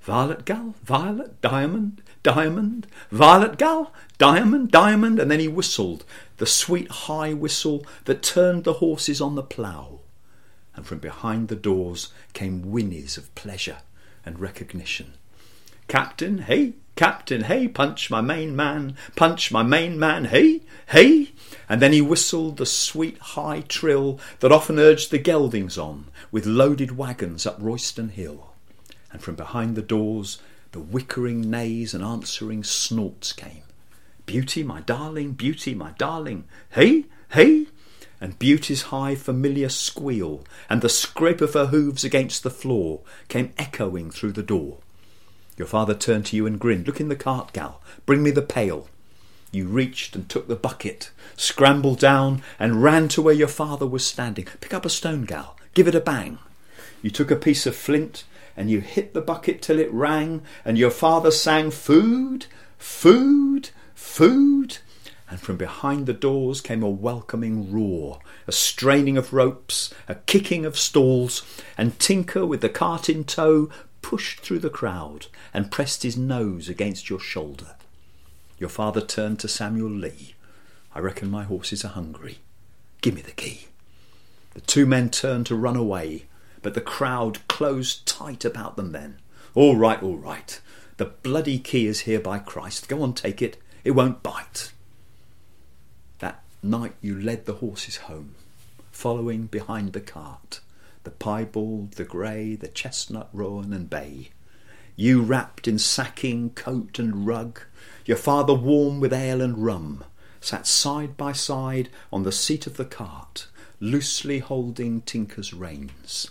[0.00, 6.04] Violet Gal, Violet, Diamond, Diamond, Violet Gal, Diamond, Diamond, and then he whistled,
[6.38, 10.00] the sweet high whistle that turned the horses on the plough.
[10.74, 13.78] And from behind the doors came whinnies of pleasure
[14.24, 15.14] and recognition.
[15.88, 21.30] Captain, hey, Captain, hey, punch my main man, punch my main man, hey, hey.
[21.68, 26.46] And then he whistled the sweet high trill that often urged the geldings on with
[26.46, 28.52] loaded wagons up Royston Hill
[29.10, 30.38] and from behind the doors
[30.72, 33.62] the wickering neighs and answering snorts came.
[34.28, 37.64] Beauty, my darling, beauty, my darling, hey, hey!
[38.20, 43.54] And beauty's high familiar squeal and the scrape of her hoofs against the floor came
[43.56, 44.80] echoing through the door.
[45.56, 46.86] Your father turned to you and grinned.
[46.86, 47.80] Look in the cart, gal.
[48.04, 48.90] Bring me the pail.
[49.50, 54.04] You reached and took the bucket, scrambled down, and ran to where your father was
[54.04, 54.46] standing.
[54.60, 55.56] Pick up a stone, gal.
[55.72, 56.38] Give it a bang.
[57.00, 58.24] You took a piece of flint
[58.58, 62.44] and you hit the bucket till it rang, and your father sang, Food,
[62.76, 64.78] food, food.
[65.28, 70.64] And from behind the doors came a welcoming roar, a straining of ropes, a kicking
[70.64, 71.42] of stalls,
[71.76, 73.68] and Tinker, with the cart in tow,
[74.00, 77.76] pushed through the crowd and pressed his nose against your shoulder.
[78.58, 80.34] Your father turned to Samuel Lee.
[80.94, 82.38] I reckon my horses are hungry.
[83.02, 83.66] Give me the key.
[84.54, 86.24] The two men turned to run away,
[86.62, 89.18] but the crowd closed tight about them then.
[89.54, 90.60] All right, all right.
[90.96, 92.88] The bloody key is here by Christ.
[92.88, 93.58] Go on, take it.
[93.88, 94.72] It won't bite.
[96.18, 98.34] That night you led the horses home,
[98.92, 100.60] following behind the cart,
[101.04, 104.28] the piebald, the grey, the chestnut roan and bay.
[104.94, 107.62] You wrapped in sacking, coat and rug,
[108.04, 110.04] your father warm with ale and rum,
[110.38, 113.46] sat side by side on the seat of the cart,
[113.80, 116.30] loosely holding Tinker's reins.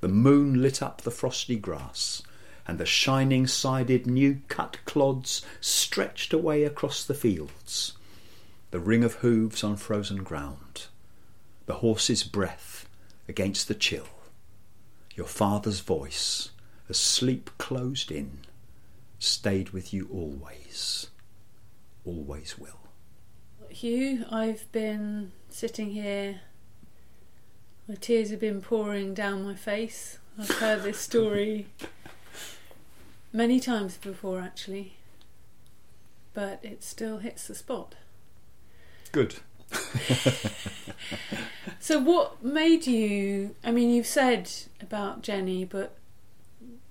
[0.00, 2.24] The moon lit up the frosty grass,
[2.68, 7.94] and the shining sided new cut clods stretched away across the fields.
[8.70, 10.86] The ring of hooves on frozen ground,
[11.64, 12.86] the horse's breath
[13.26, 14.08] against the chill,
[15.14, 16.50] your father's voice,
[16.90, 18.40] as sleep closed in,
[19.18, 21.08] stayed with you always,
[22.04, 22.78] always will.
[23.70, 26.42] Hugh, I've been sitting here
[27.88, 30.18] my tears have been pouring down my face.
[30.38, 31.68] I've heard this story
[33.32, 34.94] many times before, actually,
[36.34, 37.94] but it still hits the spot.
[39.12, 39.36] Good.
[41.80, 43.54] so, what made you?
[43.64, 45.96] I mean, you've said about Jenny, but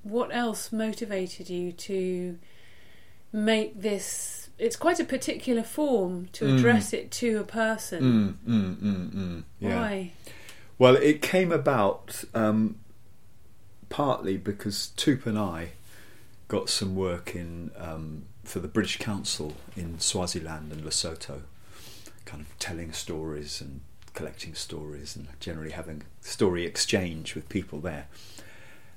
[0.03, 2.37] what else motivated you to
[3.31, 4.49] make this?
[4.57, 6.57] It's quite a particular form to Mm.
[6.57, 8.37] address it to a person.
[8.45, 9.43] Mm, mm, mm, mm.
[9.59, 9.81] Yeah.
[9.81, 10.11] Why?
[10.79, 12.77] Well, it came about um,
[13.89, 15.71] partly because Toop and I
[16.47, 21.41] got some work in um, for the British Council in Swaziland and Lesotho,
[22.25, 23.81] kind of telling stories and
[24.13, 28.07] collecting stories and generally having story exchange with people there.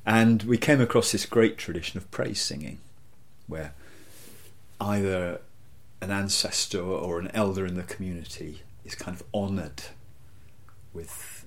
[0.07, 2.79] And we came across this great tradition of praise singing,
[3.47, 3.75] where
[4.81, 5.41] either
[6.01, 9.83] an ancestor or an elder in the community is kind of honoured
[10.93, 11.45] with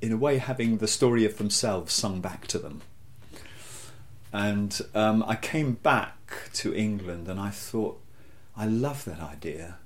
[0.00, 2.82] in a way having the story of themselves sung back to them.
[4.32, 8.00] And um, I came back to England and I thought,
[8.56, 9.78] I love that idea,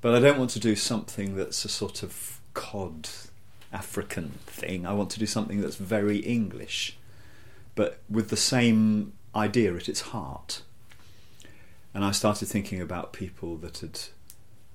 [0.00, 3.08] but I don't want to do something that's a sort of cod
[3.72, 4.84] African thing.
[4.84, 6.98] I want to do something that's very English,
[7.74, 10.62] but with the same idea at its heart.
[11.94, 13.98] and I started thinking about people that had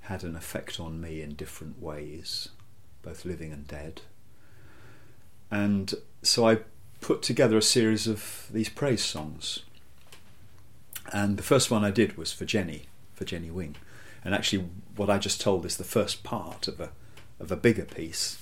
[0.01, 2.49] had an effect on me in different ways,
[3.01, 4.01] both living and dead.
[5.49, 6.59] And so I
[7.05, 9.59] put together a series of these praise songs.
[11.13, 13.75] And the first one I did was for Jenny, for Jenny Wing.
[14.23, 16.89] And actually, what I just told is the first part of a
[17.39, 18.39] of a bigger piece.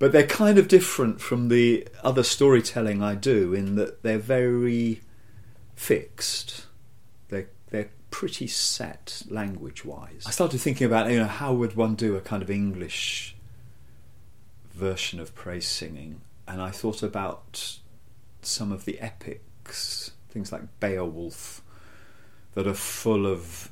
[0.00, 5.02] But they're kind of different from the other storytelling I do in that they're very
[5.76, 6.66] fixed.
[7.28, 10.24] They're they're pretty set language wise.
[10.26, 13.36] I started thinking about you know how would one do a kind of English
[14.72, 17.78] version of praise singing, and I thought about
[18.42, 21.62] some of the epics, things like Beowulf,
[22.54, 23.70] that are full of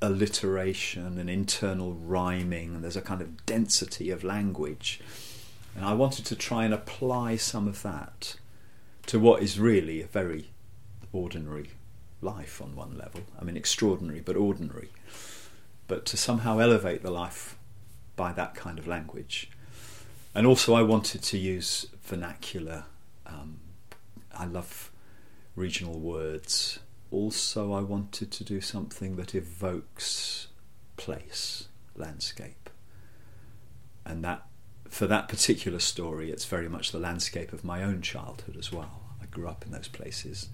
[0.00, 5.00] alliteration and internal rhyming, and there's a kind of density of language.
[5.74, 8.36] And I wanted to try and apply some of that
[9.06, 10.50] to what is really a very
[11.12, 11.70] ordinary
[12.20, 13.22] life on one level.
[13.40, 14.90] I mean, extraordinary, but ordinary.
[15.88, 17.56] But to somehow elevate the life
[18.16, 19.50] by that kind of language.
[20.34, 22.84] And also, I wanted to use vernacular.
[23.26, 23.60] Um,
[24.36, 24.90] I love
[25.54, 26.80] regional words
[27.14, 30.48] also I wanted to do something that evokes
[30.96, 32.68] place, landscape.
[34.04, 34.42] And that
[34.88, 39.00] for that particular story it's very much the landscape of my own childhood as well.
[39.22, 40.48] I grew up in those places.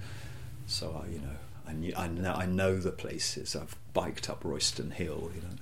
[0.66, 3.56] So I, you know, I, knew, I know I know the places.
[3.56, 5.56] I've biked up Royston Hill, you know.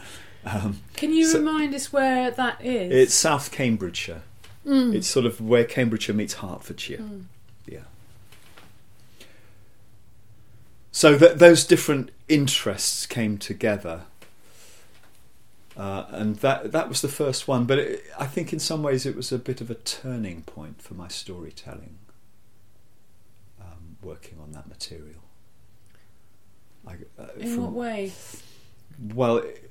[0.51, 2.93] Um, Can you so remind us where that is?
[2.93, 4.23] It's South Cambridgeshire.
[4.67, 4.95] Mm.
[4.95, 6.99] It's sort of where Cambridgeshire meets Hertfordshire.
[6.99, 7.25] Mm.
[7.67, 7.81] Yeah.
[10.91, 14.03] So that those different interests came together,
[15.77, 17.65] uh, and that that was the first one.
[17.65, 20.81] But it, I think in some ways it was a bit of a turning point
[20.83, 21.99] for my storytelling.
[23.61, 25.23] Um, working on that material.
[26.87, 28.13] I, uh, in from, what way?
[29.15, 29.68] Well, it,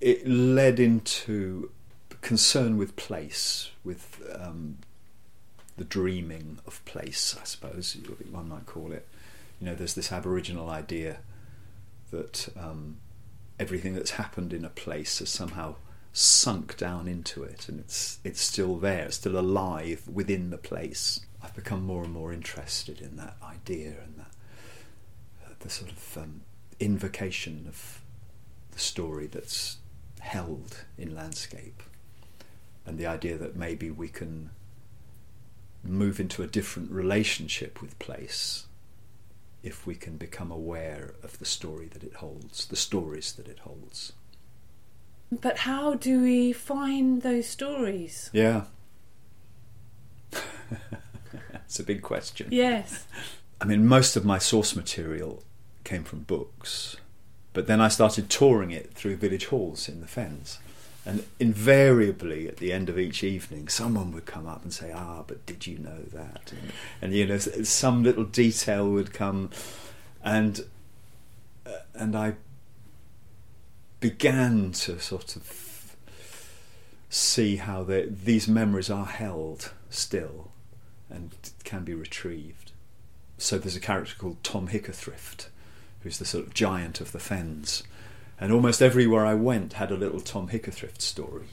[0.00, 1.70] it, led into
[2.20, 4.78] concern with place, with um,
[5.76, 7.36] the dreaming of place.
[7.40, 7.96] I suppose
[8.30, 9.06] one might call it
[9.60, 11.18] you know, there's this Aboriginal idea
[12.10, 12.96] that um,
[13.58, 15.76] everything that's happened in a place has somehow
[16.12, 21.20] sunk down into it, and it's it's still there, it's still alive within the place.
[21.42, 24.32] I've become more and more interested in that idea and that
[25.46, 26.40] uh, the sort of um,
[26.80, 28.00] invocation of
[28.72, 29.76] the story that's
[30.20, 31.82] held in landscape,
[32.86, 34.50] and the idea that maybe we can
[35.82, 38.66] move into a different relationship with place
[39.62, 43.60] if we can become aware of the story that it holds, the stories that it
[43.60, 44.12] holds.
[45.30, 48.30] But how do we find those stories?
[48.32, 48.64] Yeah.
[51.70, 52.48] It's a big question.
[52.50, 53.06] Yes.
[53.60, 55.44] I mean, most of my source material
[55.84, 56.96] came from books,
[57.52, 60.58] but then I started touring it through village halls in the Fens.
[61.06, 65.24] And invariably, at the end of each evening, someone would come up and say, "Ah,
[65.26, 69.50] but did you know that?" And, and you know, some little detail would come,
[70.22, 70.60] and
[71.64, 72.34] uh, and I
[74.00, 75.96] began to sort of
[77.08, 80.52] see how these memories are held still
[81.10, 81.30] and
[81.64, 82.72] can be retrieved.
[83.36, 85.48] So there's a character called Tom Hickathrift,
[86.02, 87.82] who's the sort of giant of the fens
[88.40, 91.48] and almost everywhere I went had a little Tom Hickathrift story.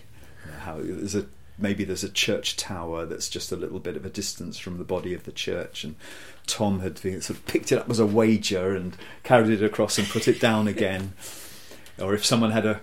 [0.45, 1.25] You know, how there's a
[1.59, 4.85] maybe there's a church tower that's just a little bit of a distance from the
[4.85, 5.95] body of the church, and
[6.45, 10.07] Tom had sort of picked it up as a wager and carried it across and
[10.07, 11.13] put it down again.
[11.99, 12.79] or if someone had a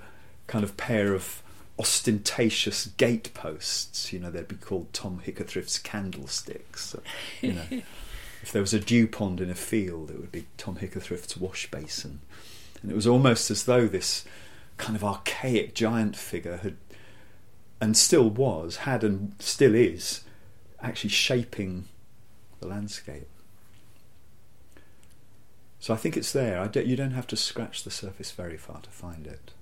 [0.46, 1.42] kind of pair of
[1.78, 6.94] ostentatious gate posts, you know, they'd be called Tom Hickathrift's candlesticks.
[7.40, 7.62] You know,
[8.44, 11.70] if there was a dew pond in a field, it would be Tom Hickathrift's wash
[11.70, 12.20] basin.
[12.82, 14.26] And it was almost as though this
[14.76, 16.76] kind of archaic giant figure had,
[17.80, 20.24] and still was, had and still is,
[20.82, 21.86] actually shaping
[22.60, 23.30] the landscape.
[25.80, 26.68] So I think it's there.
[26.68, 29.52] Don't, you don't have to scratch the surface very far to find it.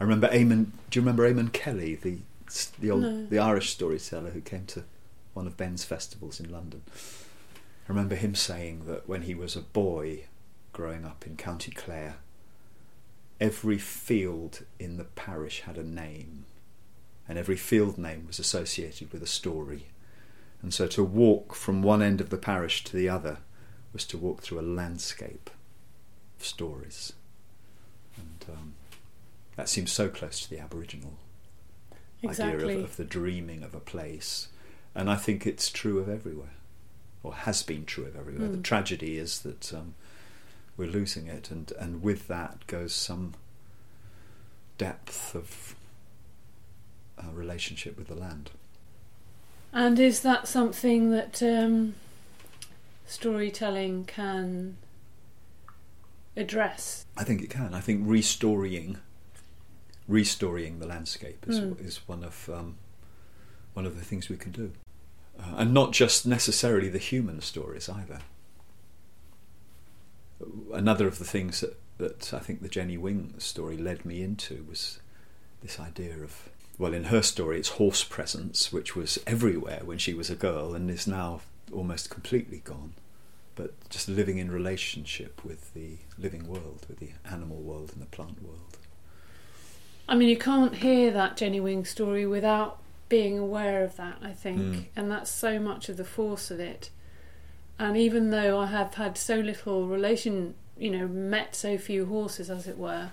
[0.00, 0.70] I remember Eamon.
[0.90, 2.18] Do you remember Eamon Kelly, the
[2.80, 3.26] the old no.
[3.26, 4.82] the Irish storyteller who came to
[5.32, 6.82] one of Ben's festivals in London?
[7.84, 10.26] I remember him saying that when he was a boy,
[10.72, 12.16] growing up in County Clare,
[13.40, 16.46] every field in the parish had a name,
[17.28, 19.86] and every field name was associated with a story.
[20.62, 23.38] And so to walk from one end of the parish to the other
[23.92, 25.50] was to walk through a landscape
[26.38, 27.12] of stories.
[28.16, 28.74] And um,
[29.56, 31.18] that seems so close to the Aboriginal
[32.22, 32.64] exactly.
[32.64, 34.48] idea of, of the dreaming of a place.
[34.94, 36.54] And I think it's true of everywhere,
[37.24, 38.46] or has been true of everywhere.
[38.46, 38.52] Mm.
[38.52, 38.62] The hmm.
[38.62, 39.94] tragedy is that um,
[40.76, 43.34] we're losing it, and and with that goes some
[44.78, 45.74] depth of
[47.18, 48.50] uh, relationship with the land.
[49.72, 51.94] And is that something that um,
[53.06, 54.76] storytelling can
[56.36, 57.06] address?
[57.16, 57.74] I think it can.
[57.74, 58.98] I think restorying,
[60.06, 61.84] restorying the landscape is Mm.
[61.84, 62.76] is one of um,
[63.72, 64.72] one of the things we can do,
[65.38, 68.20] uh, and not just necessarily the human stories either.
[70.72, 74.64] Another of the things that, that I think the Jenny Wing story led me into
[74.68, 75.00] was
[75.62, 80.12] this idea of well, in her story, it's horse presence, which was everywhere when she
[80.12, 81.40] was a girl and is now
[81.72, 82.94] almost completely gone.
[83.54, 88.06] But just living in relationship with the living world, with the animal world and the
[88.06, 88.78] plant world.
[90.08, 94.32] I mean, you can't hear that Jenny Wing story without being aware of that, I
[94.32, 94.60] think.
[94.60, 94.84] Mm.
[94.96, 96.90] And that's so much of the force of it.
[97.78, 102.48] And even though I have had so little relation, you know, met so few horses,
[102.50, 103.10] as it were,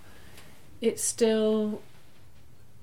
[0.81, 1.81] it still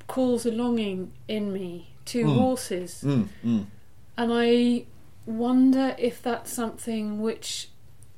[0.06, 2.38] calls a longing in me to Mm.
[2.38, 3.02] horses.
[3.04, 3.66] Mm.
[4.16, 4.84] And I
[5.26, 7.68] wonder if that's something which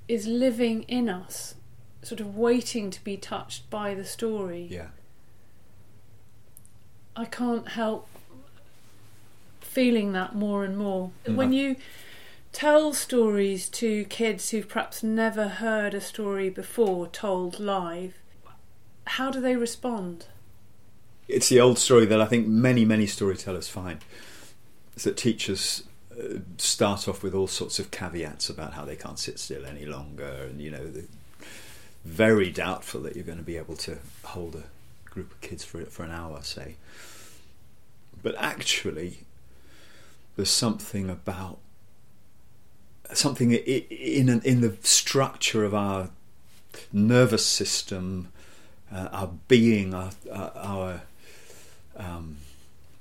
[0.09, 1.55] is living in us,
[2.03, 4.67] sort of waiting to be touched by the story.
[4.71, 4.89] Yeah.
[7.17, 8.09] I can't help
[9.71, 11.13] feeling that more and more.
[11.25, 11.37] Mm.
[11.37, 11.77] When you
[12.53, 18.15] tell stories to kids who've perhaps never heard a story before told live,
[19.07, 20.27] how do they respond?
[21.29, 24.05] It's the old story that I think many, many storytellers find.
[24.97, 29.19] Is that teachers uh, start off with all sorts of caveats about how they can't
[29.19, 30.93] sit still any longer, and you know,
[32.05, 34.65] very doubtful that you're going to be able to hold a
[35.09, 36.75] group of kids for for an hour, say.
[38.23, 39.21] But actually,
[40.41, 41.59] there's something about
[43.13, 46.09] something in in the structure of our
[46.91, 48.33] nervous system,
[48.91, 51.03] uh, our being, our, our,
[51.95, 52.39] um,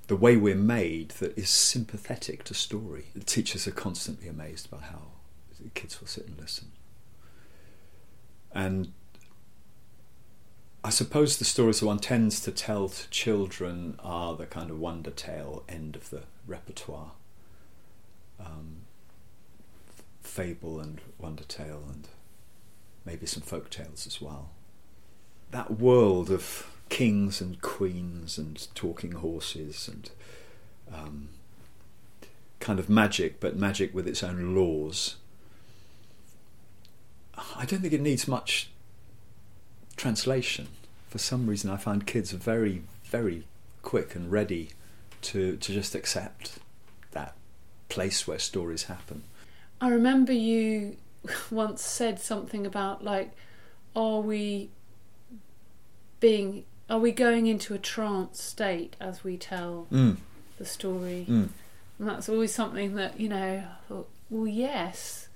[0.07, 3.05] the way we're made that is sympathetic to story.
[3.13, 5.03] The teachers are constantly amazed by how
[5.75, 6.73] kids will sit and listen.
[8.51, 8.91] And
[10.83, 14.77] I suppose the stories that one tends to tell to children are the kind of
[14.77, 17.11] wonder tale end of the repertoire.
[18.39, 18.81] Um,
[20.21, 22.07] fable and wonder tale and
[23.05, 24.51] maybe some folk tales as well.
[25.51, 30.09] That world of kings and queens and talking horses and
[30.93, 31.29] um,
[32.59, 35.15] kind of magic, but magic with its own laws.
[37.55, 38.69] I don't think it needs much
[39.95, 40.67] translation.
[41.09, 43.45] For some reason, I find kids very, very
[43.81, 44.69] quick and ready
[45.21, 46.59] to to just accept
[47.11, 47.35] that
[47.89, 49.23] place where stories happen.
[49.81, 50.97] I remember you
[51.51, 53.31] once said something about like,
[53.95, 54.69] are we
[56.19, 60.17] being, are we going into a trance state as we tell Mm,
[60.57, 61.25] the story?
[61.29, 61.49] mm.
[61.97, 65.27] And that's always something that, you know, I thought, well, yes,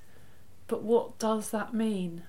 [0.68, 2.24] but what does that mean?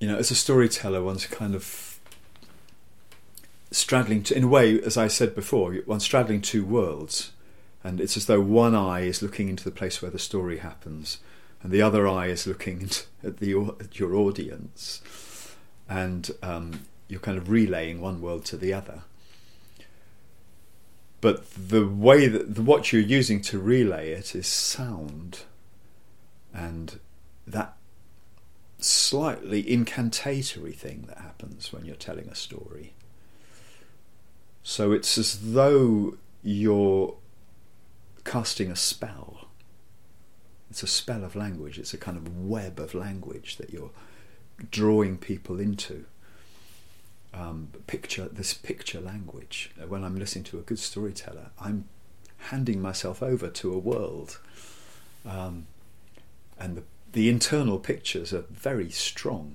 [0.00, 1.98] you know, as a storyteller, one's kind of
[3.70, 7.30] straddling, to, in a way, as I said before, one's straddling two worlds,
[7.84, 11.18] and it's as though one eye is looking into the place where the story happens,
[11.62, 12.88] and the other eye is looking
[13.22, 15.02] at the at your audience,
[15.88, 19.02] and um, you're kind of relaying one world to the other.
[21.20, 25.44] But the way that the, what you're using to relay it is sound,
[26.52, 26.98] and
[27.46, 27.76] that
[28.78, 32.94] slightly incantatory thing that happens when you're telling a story.
[34.62, 37.14] So it's as though you're
[38.24, 39.48] casting a spell.
[40.70, 43.90] It's a spell of language, it's a kind of web of language that you're
[44.70, 46.06] drawing people into.
[47.32, 49.72] Um, picture this picture language.
[49.88, 51.88] When I'm listening to a good storyteller, I'm
[52.38, 54.38] handing myself over to a world,
[55.26, 55.66] um,
[56.58, 59.54] and the the internal pictures are very strong.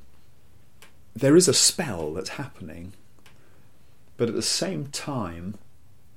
[1.13, 2.93] There is a spell that's happening,
[4.15, 5.57] but at the same time,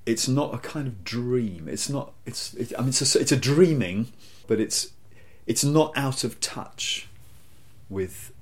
[0.06, 1.68] it's not a kind of dream.
[1.68, 2.12] It's not.
[2.26, 2.54] It's.
[2.54, 4.12] It, I mean, it's a, it's a dreaming,
[4.46, 4.92] but it's
[5.46, 7.08] it's not out of touch
[7.88, 8.32] with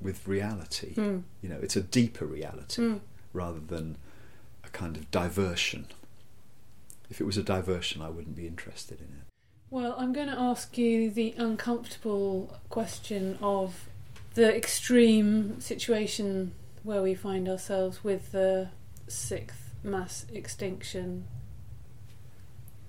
[0.00, 0.94] with reality.
[0.94, 1.22] Mm.
[1.42, 3.00] You know, it's a deeper reality Mm.
[3.32, 3.96] rather than
[4.64, 5.86] a kind of diversion.
[7.10, 9.24] If it was a diversion, I wouldn't be interested in it.
[9.68, 13.88] Well, I'm going to ask you the uncomfortable question of
[14.34, 16.52] the extreme situation
[16.82, 18.68] where we find ourselves with the
[19.06, 21.26] sixth mass extinction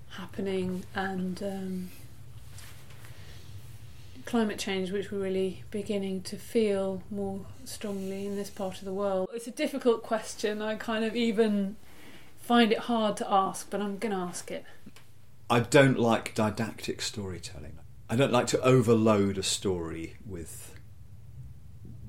[0.09, 1.89] happening and um,
[4.25, 8.93] climate change, which we're really beginning to feel more strongly in this part of the
[8.93, 9.29] world.
[9.33, 10.61] It's a difficult question.
[10.61, 11.77] I kind of even
[12.39, 14.65] find it hard to ask, but I'm going to ask it.
[15.49, 17.79] I don't like didactic storytelling.
[18.09, 20.67] I don't like to overload a story with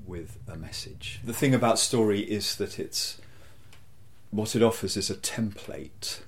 [0.04, 1.20] with a message.
[1.24, 3.21] The thing about story is that it's
[4.32, 6.20] what it offers is a template.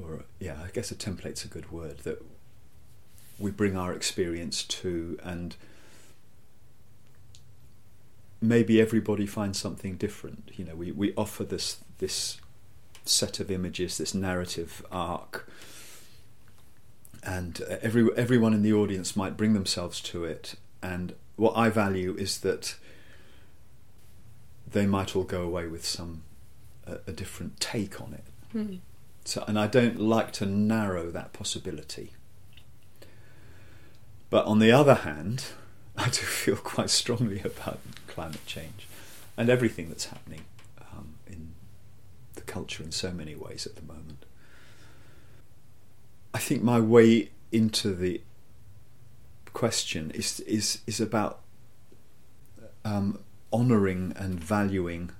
[0.00, 2.22] Or yeah, I guess a template's a good word that
[3.38, 5.56] we bring our experience to and
[8.40, 10.50] maybe everybody finds something different.
[10.54, 12.38] You know we, we offer this this
[13.04, 15.48] set of images this narrative arc
[17.24, 20.56] and every everyone in the audience might bring themselves to it.
[20.82, 22.76] And what I value is that
[24.70, 26.22] they might all go away with some
[26.86, 28.76] a, a different take on it Hmm.
[29.24, 32.12] so, and I don't like to narrow that possibility.
[34.28, 35.44] But on the other hand,
[35.96, 38.86] I do feel quite strongly about climate change
[39.36, 40.44] and everything that's happening
[40.80, 41.54] um, in
[42.34, 44.24] the culture in so many ways at the moment.
[46.34, 48.20] I think my way into the
[49.52, 51.40] question is is is about
[52.84, 53.18] um,
[53.52, 55.10] honouring and valuing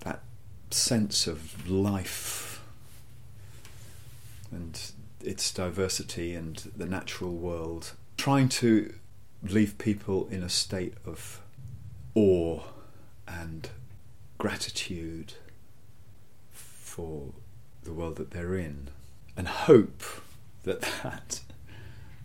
[0.00, 0.20] that
[0.74, 2.60] sense of life
[4.50, 4.80] and
[5.22, 8.92] its diversity and the natural world, trying to
[9.42, 11.40] leave people in a state of
[12.14, 12.60] awe
[13.26, 13.70] and
[14.38, 15.34] gratitude
[16.52, 17.32] for
[17.82, 18.88] the world that they're in,
[19.36, 20.02] and hope
[20.62, 21.40] that that,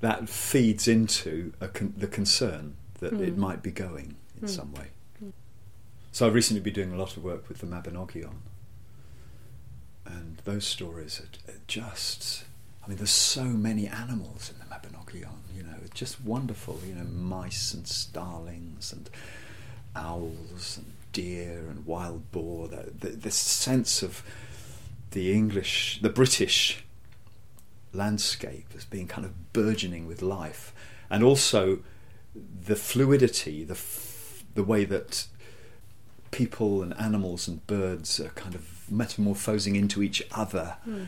[0.02, 3.38] that feeds into a con- the concern that it Mm.
[3.38, 4.50] might be going in Mm.
[4.50, 4.88] some way.
[6.20, 8.40] So I've recently been doing a lot of work with the Mabinogion,
[10.06, 12.44] and those stories are, are just.
[12.84, 15.38] I mean, there's so many animals in the Mabinogion.
[15.56, 16.82] You know, it's just wonderful.
[16.86, 19.10] You know, mice and starlings and
[19.96, 22.68] owls and deer and wild boar.
[22.68, 24.22] The, the, this sense of
[25.12, 26.84] the English, the British
[27.94, 30.74] landscape as being kind of burgeoning with life,
[31.10, 31.80] and also
[32.36, 35.26] the fluidity, the f- the way that
[36.32, 40.78] people and animals and birds are kind of metamorphosing into each other.
[40.84, 41.06] Hmm.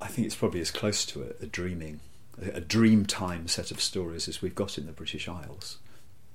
[0.00, 2.00] I think it's probably as close to a, a dreaming,
[2.40, 5.78] a, a dream time set of stories as we've got in the British Isles.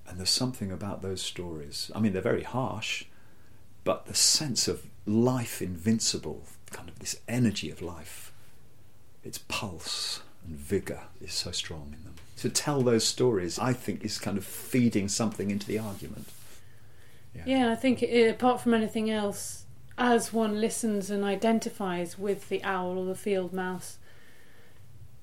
[0.07, 1.91] And there's something about those stories.
[1.93, 3.05] I mean, they're very harsh,
[3.83, 8.31] but the sense of life invincible, kind of this energy of life,
[9.23, 12.15] its pulse and vigour is so strong in them.
[12.37, 16.27] To tell those stories, I think, is kind of feeding something into the argument.
[17.45, 19.65] Yeah, I think it, apart from anything else,
[19.97, 23.97] as one listens and identifies with the owl or the field mouse,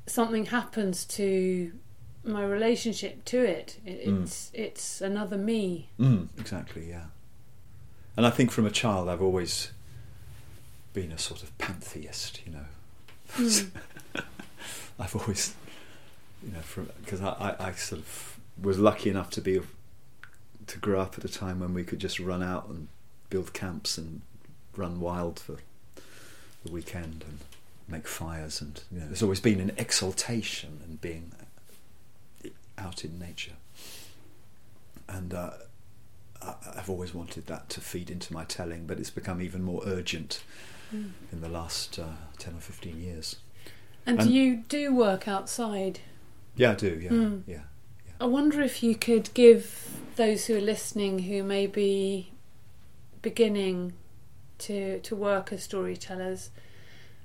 [0.07, 1.73] something happens to
[2.25, 3.79] my relationship to it.
[3.85, 4.23] it Mm.
[4.23, 5.91] it's it's another me.
[5.99, 7.07] Mm, exactly, yeah.
[8.17, 9.73] And I think from a child I've always
[10.93, 12.67] been a sort of pantheist, you know.
[13.37, 13.71] Mm.
[14.99, 15.55] I've always,
[16.43, 17.29] you know, from because I,
[17.59, 19.61] I, I sort of was lucky enough to be
[20.69, 22.89] to grow up at a time when we could just run out and
[23.31, 24.23] build camps and
[24.77, 25.57] run wild for
[26.65, 27.39] the weekend and
[27.89, 31.31] make fires and you know, there's always been an exaltation and being
[32.79, 33.53] out in nature
[35.09, 35.51] and uh,
[36.43, 39.83] I, I've always wanted that to feed into my telling but it's become even more
[39.87, 40.43] urgent
[40.95, 41.11] Mm.
[41.33, 42.05] in the last uh,
[42.39, 43.35] 10 or 15 years
[44.07, 45.99] And, And- do you do work outside?
[46.55, 47.43] yeah I do yeah Mm.
[47.45, 47.63] yeah
[48.19, 52.33] I wonder if you could give those who are listening who may be
[53.21, 53.93] beginning
[54.59, 56.51] to to work as storytellers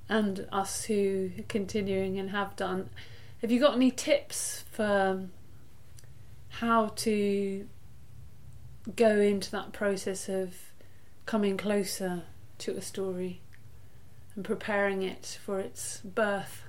[0.06, 2.90] and us who are continuing and have done
[3.40, 5.28] have you got any tips for
[6.50, 7.66] how to
[8.94, 10.54] go into that process of
[11.24, 12.24] coming closer
[12.58, 13.40] to a story
[14.36, 16.64] and preparing it for its birth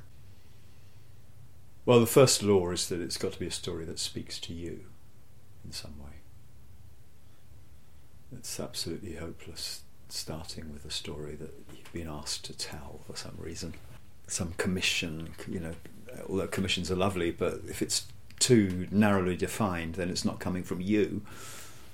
[1.86, 4.54] Well, the first law is that it's got to be a story that speaks to
[4.54, 4.86] you
[5.66, 6.12] in some way.
[8.32, 13.36] It's absolutely hopeless starting with a story that you've been asked to tell for some
[13.38, 13.74] reason.
[14.28, 15.74] Some commission, you know,
[16.30, 18.06] although commissions are lovely, but if it's
[18.40, 21.22] too narrowly defined, then it's not coming from you.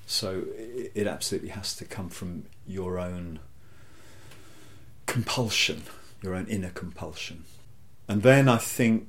[0.06, 3.40] So it, absolutely has to come from your own
[5.06, 5.82] compulsion,
[6.22, 7.44] your own inner compulsion.
[8.08, 9.08] And then I think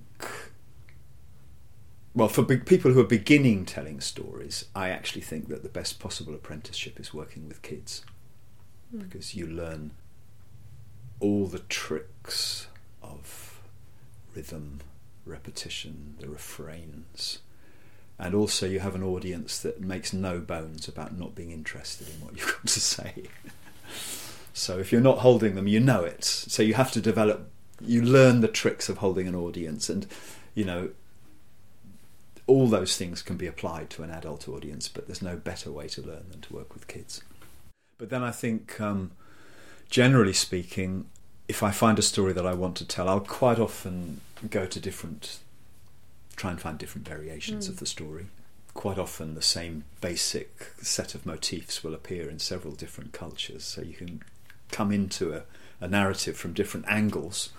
[2.14, 6.00] well, for be- people who are beginning telling stories, I actually think that the best
[6.00, 8.04] possible apprenticeship is working with kids
[8.94, 9.04] Mm.
[9.04, 9.92] because you learn
[11.22, 12.68] all the tricks
[13.02, 13.62] of
[14.36, 14.82] rhythm
[15.26, 17.40] repetition, the refrains.
[18.20, 22.16] And also, you have an audience that makes no bones about not being interested in
[22.22, 23.24] what you've got to say.
[24.54, 26.24] so, if you're not holding them, you know it.
[26.24, 27.50] So, you have to develop,
[27.80, 29.90] you learn the tricks of holding an audience.
[29.90, 30.06] And,
[30.54, 30.90] you know,
[32.52, 35.88] all those things can be applied to an adult audience, but there's no better way
[35.88, 37.22] to learn than to work with kids.
[37.98, 39.12] But then I think, um,
[39.90, 41.06] generally speaking,
[41.48, 44.80] if I find a story that I want to tell, I'll quite often go to
[44.80, 45.40] different,
[46.36, 47.70] try and find different variations Mm.
[47.72, 48.26] of the story.
[48.74, 53.82] Quite often, the same basic set of motifs will appear in several different cultures, so
[53.82, 54.24] you can
[54.72, 55.44] come into a,
[55.82, 57.50] a narrative from different angles.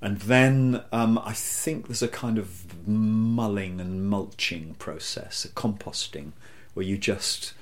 [0.00, 6.32] And then um, I think there's a kind of mulling and mulching process, a composting,
[6.74, 7.54] where you just,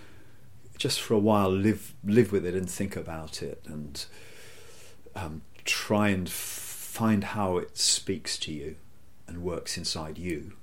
[0.77, 4.05] just for a while, live live with it and think about it, and
[5.15, 8.77] um, try and find how it speaks to you
[9.29, 10.55] and works inside you.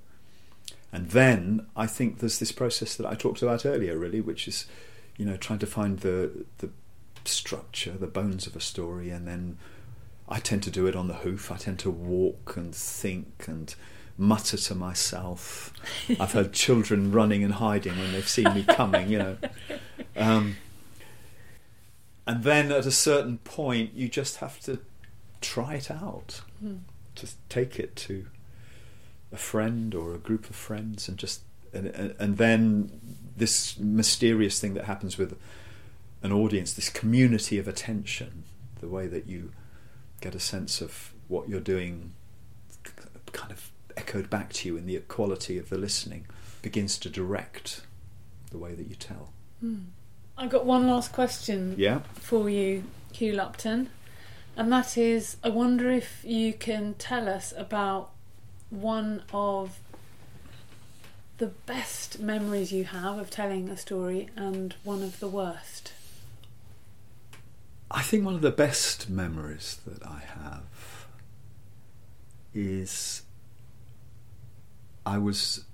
[0.91, 4.65] And then I think there's this process that I talked about earlier, really, which is,
[5.17, 6.72] you know, trying to find the the
[7.26, 9.57] structure, the bones of a story, and then
[10.30, 11.52] I tend to do it on the hoof.
[11.52, 13.74] I tend to walk and think and
[14.16, 15.74] mutter to myself.
[16.20, 19.38] I've heard children running and hiding when they've seen me coming, you know.
[20.16, 20.58] Um,
[22.28, 24.80] and then at a certain point, you just have to
[25.42, 26.42] try it out.
[26.64, 26.82] Mm.
[27.16, 28.28] Just take it to
[29.32, 31.42] a friend or a group of friends, and just
[31.74, 33.00] and, and, and then
[33.36, 35.38] this mysterious thing that happens with
[36.22, 38.44] an audience, this community of attention,
[38.80, 39.52] the way that you
[40.22, 42.13] get a sense of what you're doing,
[43.32, 46.26] kind of echoed back to you in the quality of the listening,
[46.61, 47.82] begins to direct
[48.51, 49.32] the way that you tell.
[49.63, 49.86] Mm.
[50.38, 51.99] I got one last question Yeah.
[52.15, 53.89] for you, Hugh Lupton,
[54.55, 58.11] and that is I wonder if you can tell us about
[58.70, 59.80] one of
[61.38, 65.93] the best memories you have of telling a story and one of the worst.
[67.92, 71.08] I think one of the best memories that I have
[72.54, 73.24] is
[75.06, 75.66] I was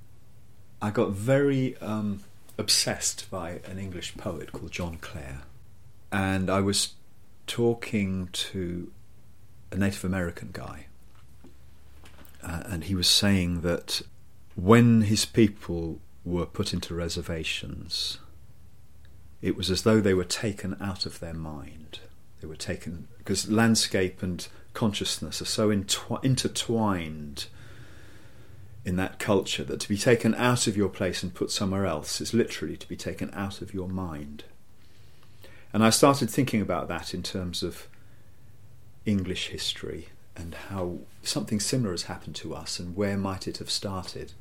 [0.82, 2.22] I got very um,
[2.58, 5.42] obsessed by an English poet called John Clare,
[6.12, 6.94] and I was
[7.48, 8.92] talking to
[9.72, 10.86] a Native American guy,
[12.42, 14.02] uh, and he was saying that
[14.56, 18.20] when his people were put into reservations,
[19.42, 22.00] it was as though they were taken out of their mind.
[22.46, 27.48] They were taken because landscape and consciousness are so intertwined
[28.86, 32.22] in that culture that to be taken out of your place and put somewhere else
[32.22, 34.44] is literally to be taken out of your mind.
[35.74, 37.88] And I started thinking about that in terms of
[39.08, 43.72] English history and how something similar has happened to us and where might it have
[43.72, 44.34] started.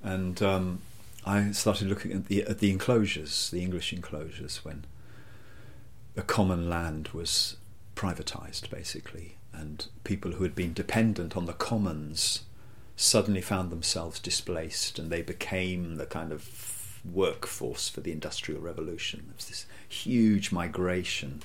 [0.00, 0.82] And um,
[1.26, 4.84] I started looking at the at the enclosures, the English enclosures, when
[6.14, 7.56] the common land was
[7.96, 12.42] privatized, basically, and people who had been dependent on the commons
[12.96, 19.24] suddenly found themselves displaced, and they became the kind of workforce for the Industrial Revolution.
[19.26, 21.42] There was this huge migration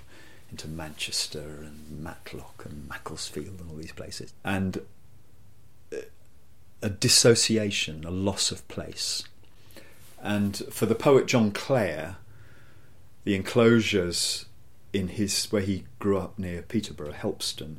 [0.51, 4.81] into Manchester and Matlock and Macclesfield and all these places, and
[5.93, 5.97] uh,
[6.81, 9.23] a dissociation, a loss of place.
[10.21, 12.17] And for the poet John Clare,
[13.23, 14.45] the enclosures
[14.93, 17.77] in his where he grew up near Peterborough, Helpston,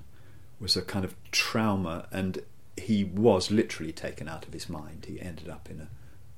[0.60, 2.42] was a kind of trauma, and
[2.76, 5.06] he was literally taken out of his mind.
[5.06, 5.88] He ended up in a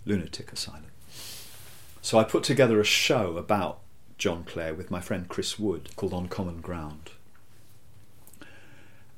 [0.05, 0.87] lunatic asylum.
[2.01, 3.81] So I put together a show about
[4.19, 7.11] John Clare with my friend Chris Wood called On Common Ground.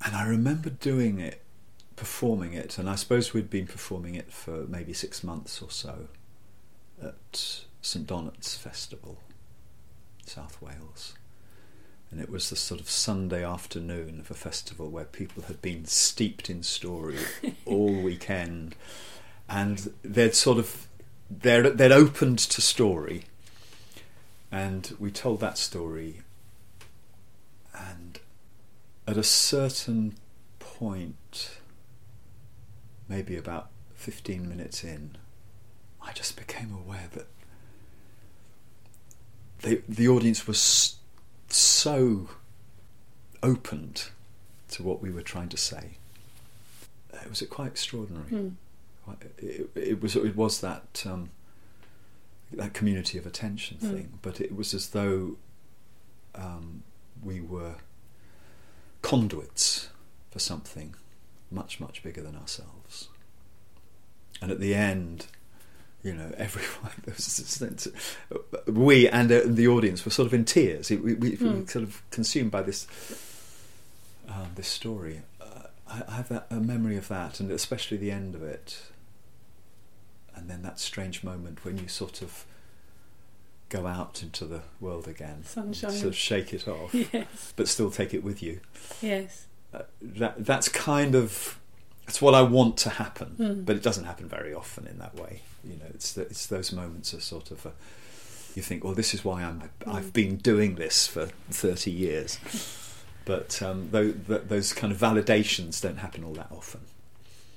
[0.05, 1.41] And I remember doing it,
[1.97, 6.09] performing it, and I suppose we'd been performing it for maybe six months or so
[7.03, 9.19] at St Donat's Festival,
[10.27, 11.15] South Wales.
[12.15, 15.85] And it was the sort of Sunday afternoon of a festival where people had been
[15.85, 17.19] steeped in story
[17.67, 18.77] all weekend,
[19.49, 20.87] and they'd sort of
[21.29, 23.25] they'd, they'd opened to story,
[24.53, 26.21] and we told that story.
[27.77, 28.21] And
[29.09, 30.15] at a certain
[30.61, 31.59] point,
[33.09, 35.17] maybe about fifteen minutes in,
[36.01, 37.27] I just became aware that
[39.63, 40.95] they, the audience was
[41.57, 42.29] so
[43.43, 44.11] opened
[44.69, 45.99] to what we were trying to say.
[47.13, 48.27] It was quite extraordinary.
[48.27, 48.49] Hmm.
[49.39, 51.31] It, it was it was that um,
[52.53, 53.91] that community of attention Hmm.
[53.91, 55.37] thing, but it was as though
[56.35, 56.83] um,
[57.23, 57.77] we were
[59.03, 59.89] conduits
[60.31, 60.95] for something
[61.51, 63.09] much, much bigger than ourselves.
[64.43, 65.27] And at the end,
[66.05, 66.93] you know, everyone,
[68.67, 70.91] we and uh, the audience were sort of in tears.
[70.91, 71.61] We, we, we Hmm.
[71.63, 72.87] were sort of consumed by this
[74.29, 75.23] um, this story.
[75.41, 75.45] Uh,
[75.89, 78.83] I, I have that, a memory of that, and especially the end of it.
[80.37, 82.45] And then that strange moment when you sort of
[83.69, 85.91] go out into the world again, Sunshine.
[85.93, 87.53] sort of shake it off, Yes.
[87.57, 88.61] but still take it with you.
[89.01, 89.47] Yes.
[89.73, 91.59] Uh, that that's kind of
[92.07, 93.65] it's what I want to happen, Mm.
[93.65, 95.43] but it doesn't happen very often in that way.
[95.67, 97.73] You know, it's the, it's those moments of sort of a,
[98.55, 102.39] you think, well, this is why I'm I've been doing this for thirty years,
[103.25, 106.81] but um, tho- th- those kind of validations don't happen all that often.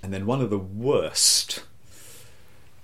[0.03, 1.63] And then one of the worst,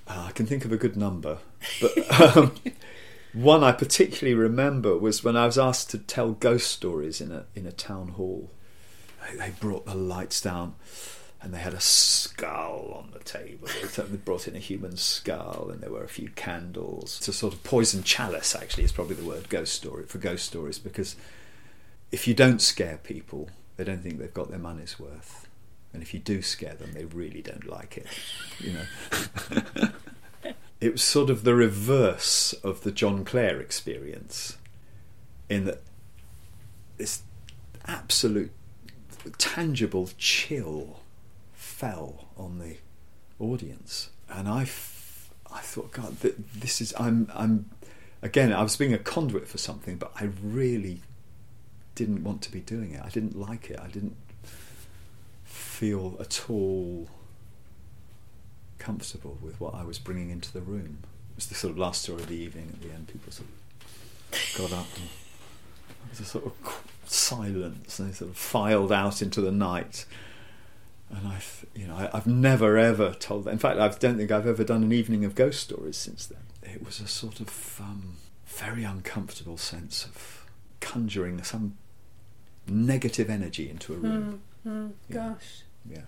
[0.08, 1.38] uh, I can think of a good number,
[1.80, 2.54] but um,
[3.34, 7.46] one I particularly remember was when I was asked to tell ghost stories in a
[7.56, 8.52] in a town hall.
[9.38, 10.76] They brought the lights down,
[11.44, 13.68] and they had a skull on the table.
[13.98, 17.18] They brought in a human skull, and there were a few candles.
[17.18, 20.46] It's a sort of poison chalice, actually, is probably the word ghost story for ghost
[20.46, 21.18] stories, because
[22.14, 25.50] if you don't scare people, they don't think they've got their money's worth.
[25.92, 28.08] And if you do scare them, they really don't like it.
[28.60, 29.90] You know.
[30.80, 34.58] it was sort of the reverse of the John Clare experience,
[35.50, 35.82] in that
[36.96, 37.24] this
[37.86, 38.52] absolute
[39.38, 41.02] tangible chill
[41.84, 42.78] fell on the
[43.44, 47.70] audience, and I, f- I thought, God, th- this is I'm I'm
[48.22, 51.02] again I was being a conduit for something, but I really
[51.96, 53.02] didn't want to be doing it.
[53.04, 53.80] I didn't like it.
[53.82, 54.16] I didn't
[55.44, 57.10] feel at all
[58.80, 61.00] comfortable with what I was bringing into the room.
[61.32, 62.70] It was the sort of last story of the evening.
[62.72, 63.50] At the end, people sort
[64.32, 66.54] of got up and there was a sort of
[67.06, 70.06] silence, and they sort of filed out into the night.
[71.16, 73.44] And I, th- you know, I, I've never ever told.
[73.46, 73.52] That.
[73.52, 76.40] In fact, I don't think I've ever done an evening of ghost stories since then.
[76.64, 80.46] It was a sort of um, very uncomfortable sense of
[80.80, 81.78] conjuring some
[82.68, 84.42] negative energy into a room.
[84.66, 85.16] Mm, mm, Yeah.
[85.16, 85.62] Gosh.
[85.90, 86.02] Yeah.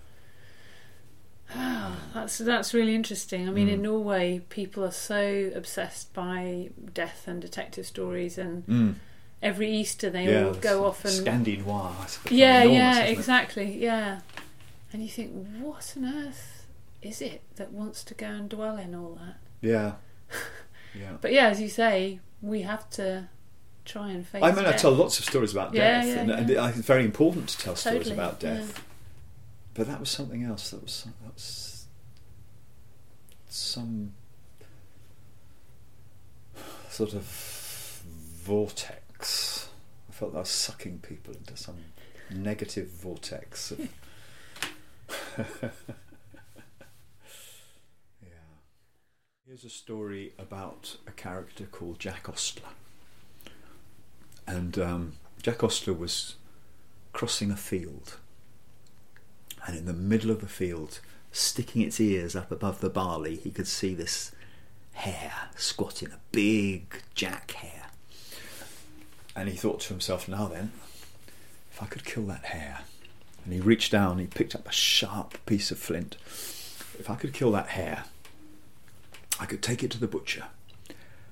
[2.12, 3.48] That's that's really interesting.
[3.48, 3.72] I mean, Mm.
[3.74, 8.94] in Norway, people are so obsessed by death and detective stories, and Mm.
[9.40, 11.94] every Easter they yeah, all go off and Scandi noir.
[12.30, 13.12] yeah, enormous, yeah, hasn't it?
[13.12, 14.20] exactly, yeah.
[14.92, 16.66] And you think, what on earth
[17.02, 19.36] is it that wants to go and dwell in all that?
[19.60, 19.92] Yeah,
[20.94, 21.16] yeah.
[21.20, 23.28] But yeah, as you say, we have to
[23.84, 24.42] try and face.
[24.42, 24.44] It.
[24.44, 27.04] I mean, I tell lots of stories about Yeah, death, yeah, and, and it's very
[27.04, 28.82] important to tell stories about death.
[29.74, 30.70] But that was something else.
[30.70, 31.86] That was that was
[33.48, 34.12] some
[36.88, 37.24] sort of
[38.42, 39.68] vortex.
[40.08, 41.76] I felt I was sucking people into some
[42.30, 43.70] negative vortex.
[43.72, 43.88] Of
[45.38, 45.70] yeah.
[49.46, 52.70] Here's a story about a character called Jack Ostler.
[54.46, 56.36] And um, Jack Ostler was
[57.12, 58.16] crossing a field.
[59.66, 61.00] And in the middle of the field,
[61.32, 64.32] sticking its ears up above the barley, he could see this
[64.92, 67.86] hare squatting, a big jack hare.
[69.34, 70.72] And he thought to himself, now then,
[71.70, 72.80] if I could kill that hare.
[73.46, 76.16] And he reached down, he picked up a sharp piece of flint.
[76.98, 78.02] If I could kill that hare,
[79.38, 80.46] I could take it to the butcher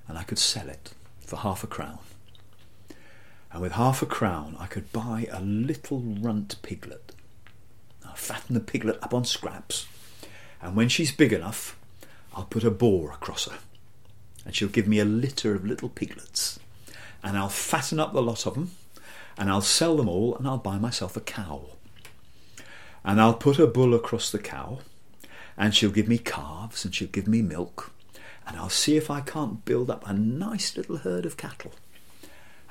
[0.06, 1.98] and I could sell it for half a crown.
[3.52, 7.16] And with half a crown, I could buy a little runt piglet.
[8.06, 9.88] I'll fatten the piglet up on scraps,
[10.62, 11.76] and when she's big enough,
[12.32, 13.58] I'll put a boar across her,
[14.46, 16.60] and she'll give me a litter of little piglets,
[17.24, 18.70] and I'll fatten up the lot of them,
[19.36, 21.70] and I'll sell them all, and I'll buy myself a cow.
[23.04, 24.78] And I'll put a bull across the cow,
[25.56, 27.92] and she'll give me calves, and she'll give me milk,
[28.46, 31.72] and I'll see if I can't build up a nice little herd of cattle.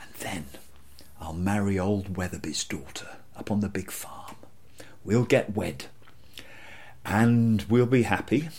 [0.01, 0.45] And then
[1.21, 4.35] I'll marry old Weatherby's daughter up on the big farm.
[5.03, 5.85] We'll get wed.
[7.05, 8.49] And we'll be happy.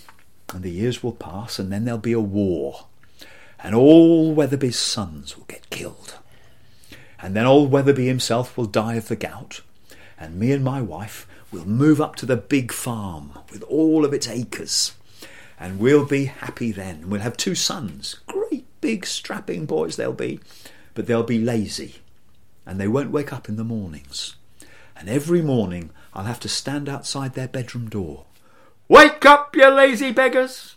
[0.53, 2.87] And the years will pass, and then there'll be a war.
[3.63, 6.19] And all Weatherby's sons will get killed.
[7.21, 9.63] And then old Weatherby himself will die of the gout.
[10.19, 14.13] And me and my wife will move up to the big farm with all of
[14.13, 14.95] its acres.
[15.59, 17.09] And we'll be happy then.
[17.09, 18.17] We'll have two sons.
[18.27, 20.41] Great big strapping boys they'll be.
[20.95, 21.97] But they'll be lazy.
[22.67, 24.35] And they won't wake up in the mornings.
[24.97, 28.25] And every morning I'll have to stand outside their bedroom door.
[28.89, 30.77] Wake up, you lazy beggars!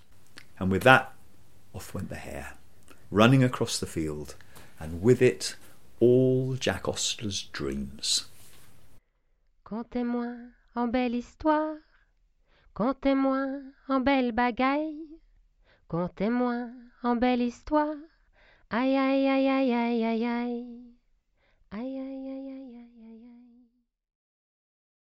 [0.59, 1.13] And with that,
[1.73, 2.53] off went the hare,
[3.11, 4.36] running across the field,
[4.80, 5.55] and with it
[5.99, 8.28] all Jack Ostler's dreams.
[9.65, 11.75] Contez-moi en belle histoire.
[12.75, 13.47] Contez-moi
[13.89, 15.09] en belle bagaille.
[15.88, 16.69] Contez-moi
[17.01, 17.95] en belle histoire.
[18.69, 20.67] Aïe aïe aïe aïe aïe aïe aïe.
[21.71, 22.57] Aïe aïe aïe aïe.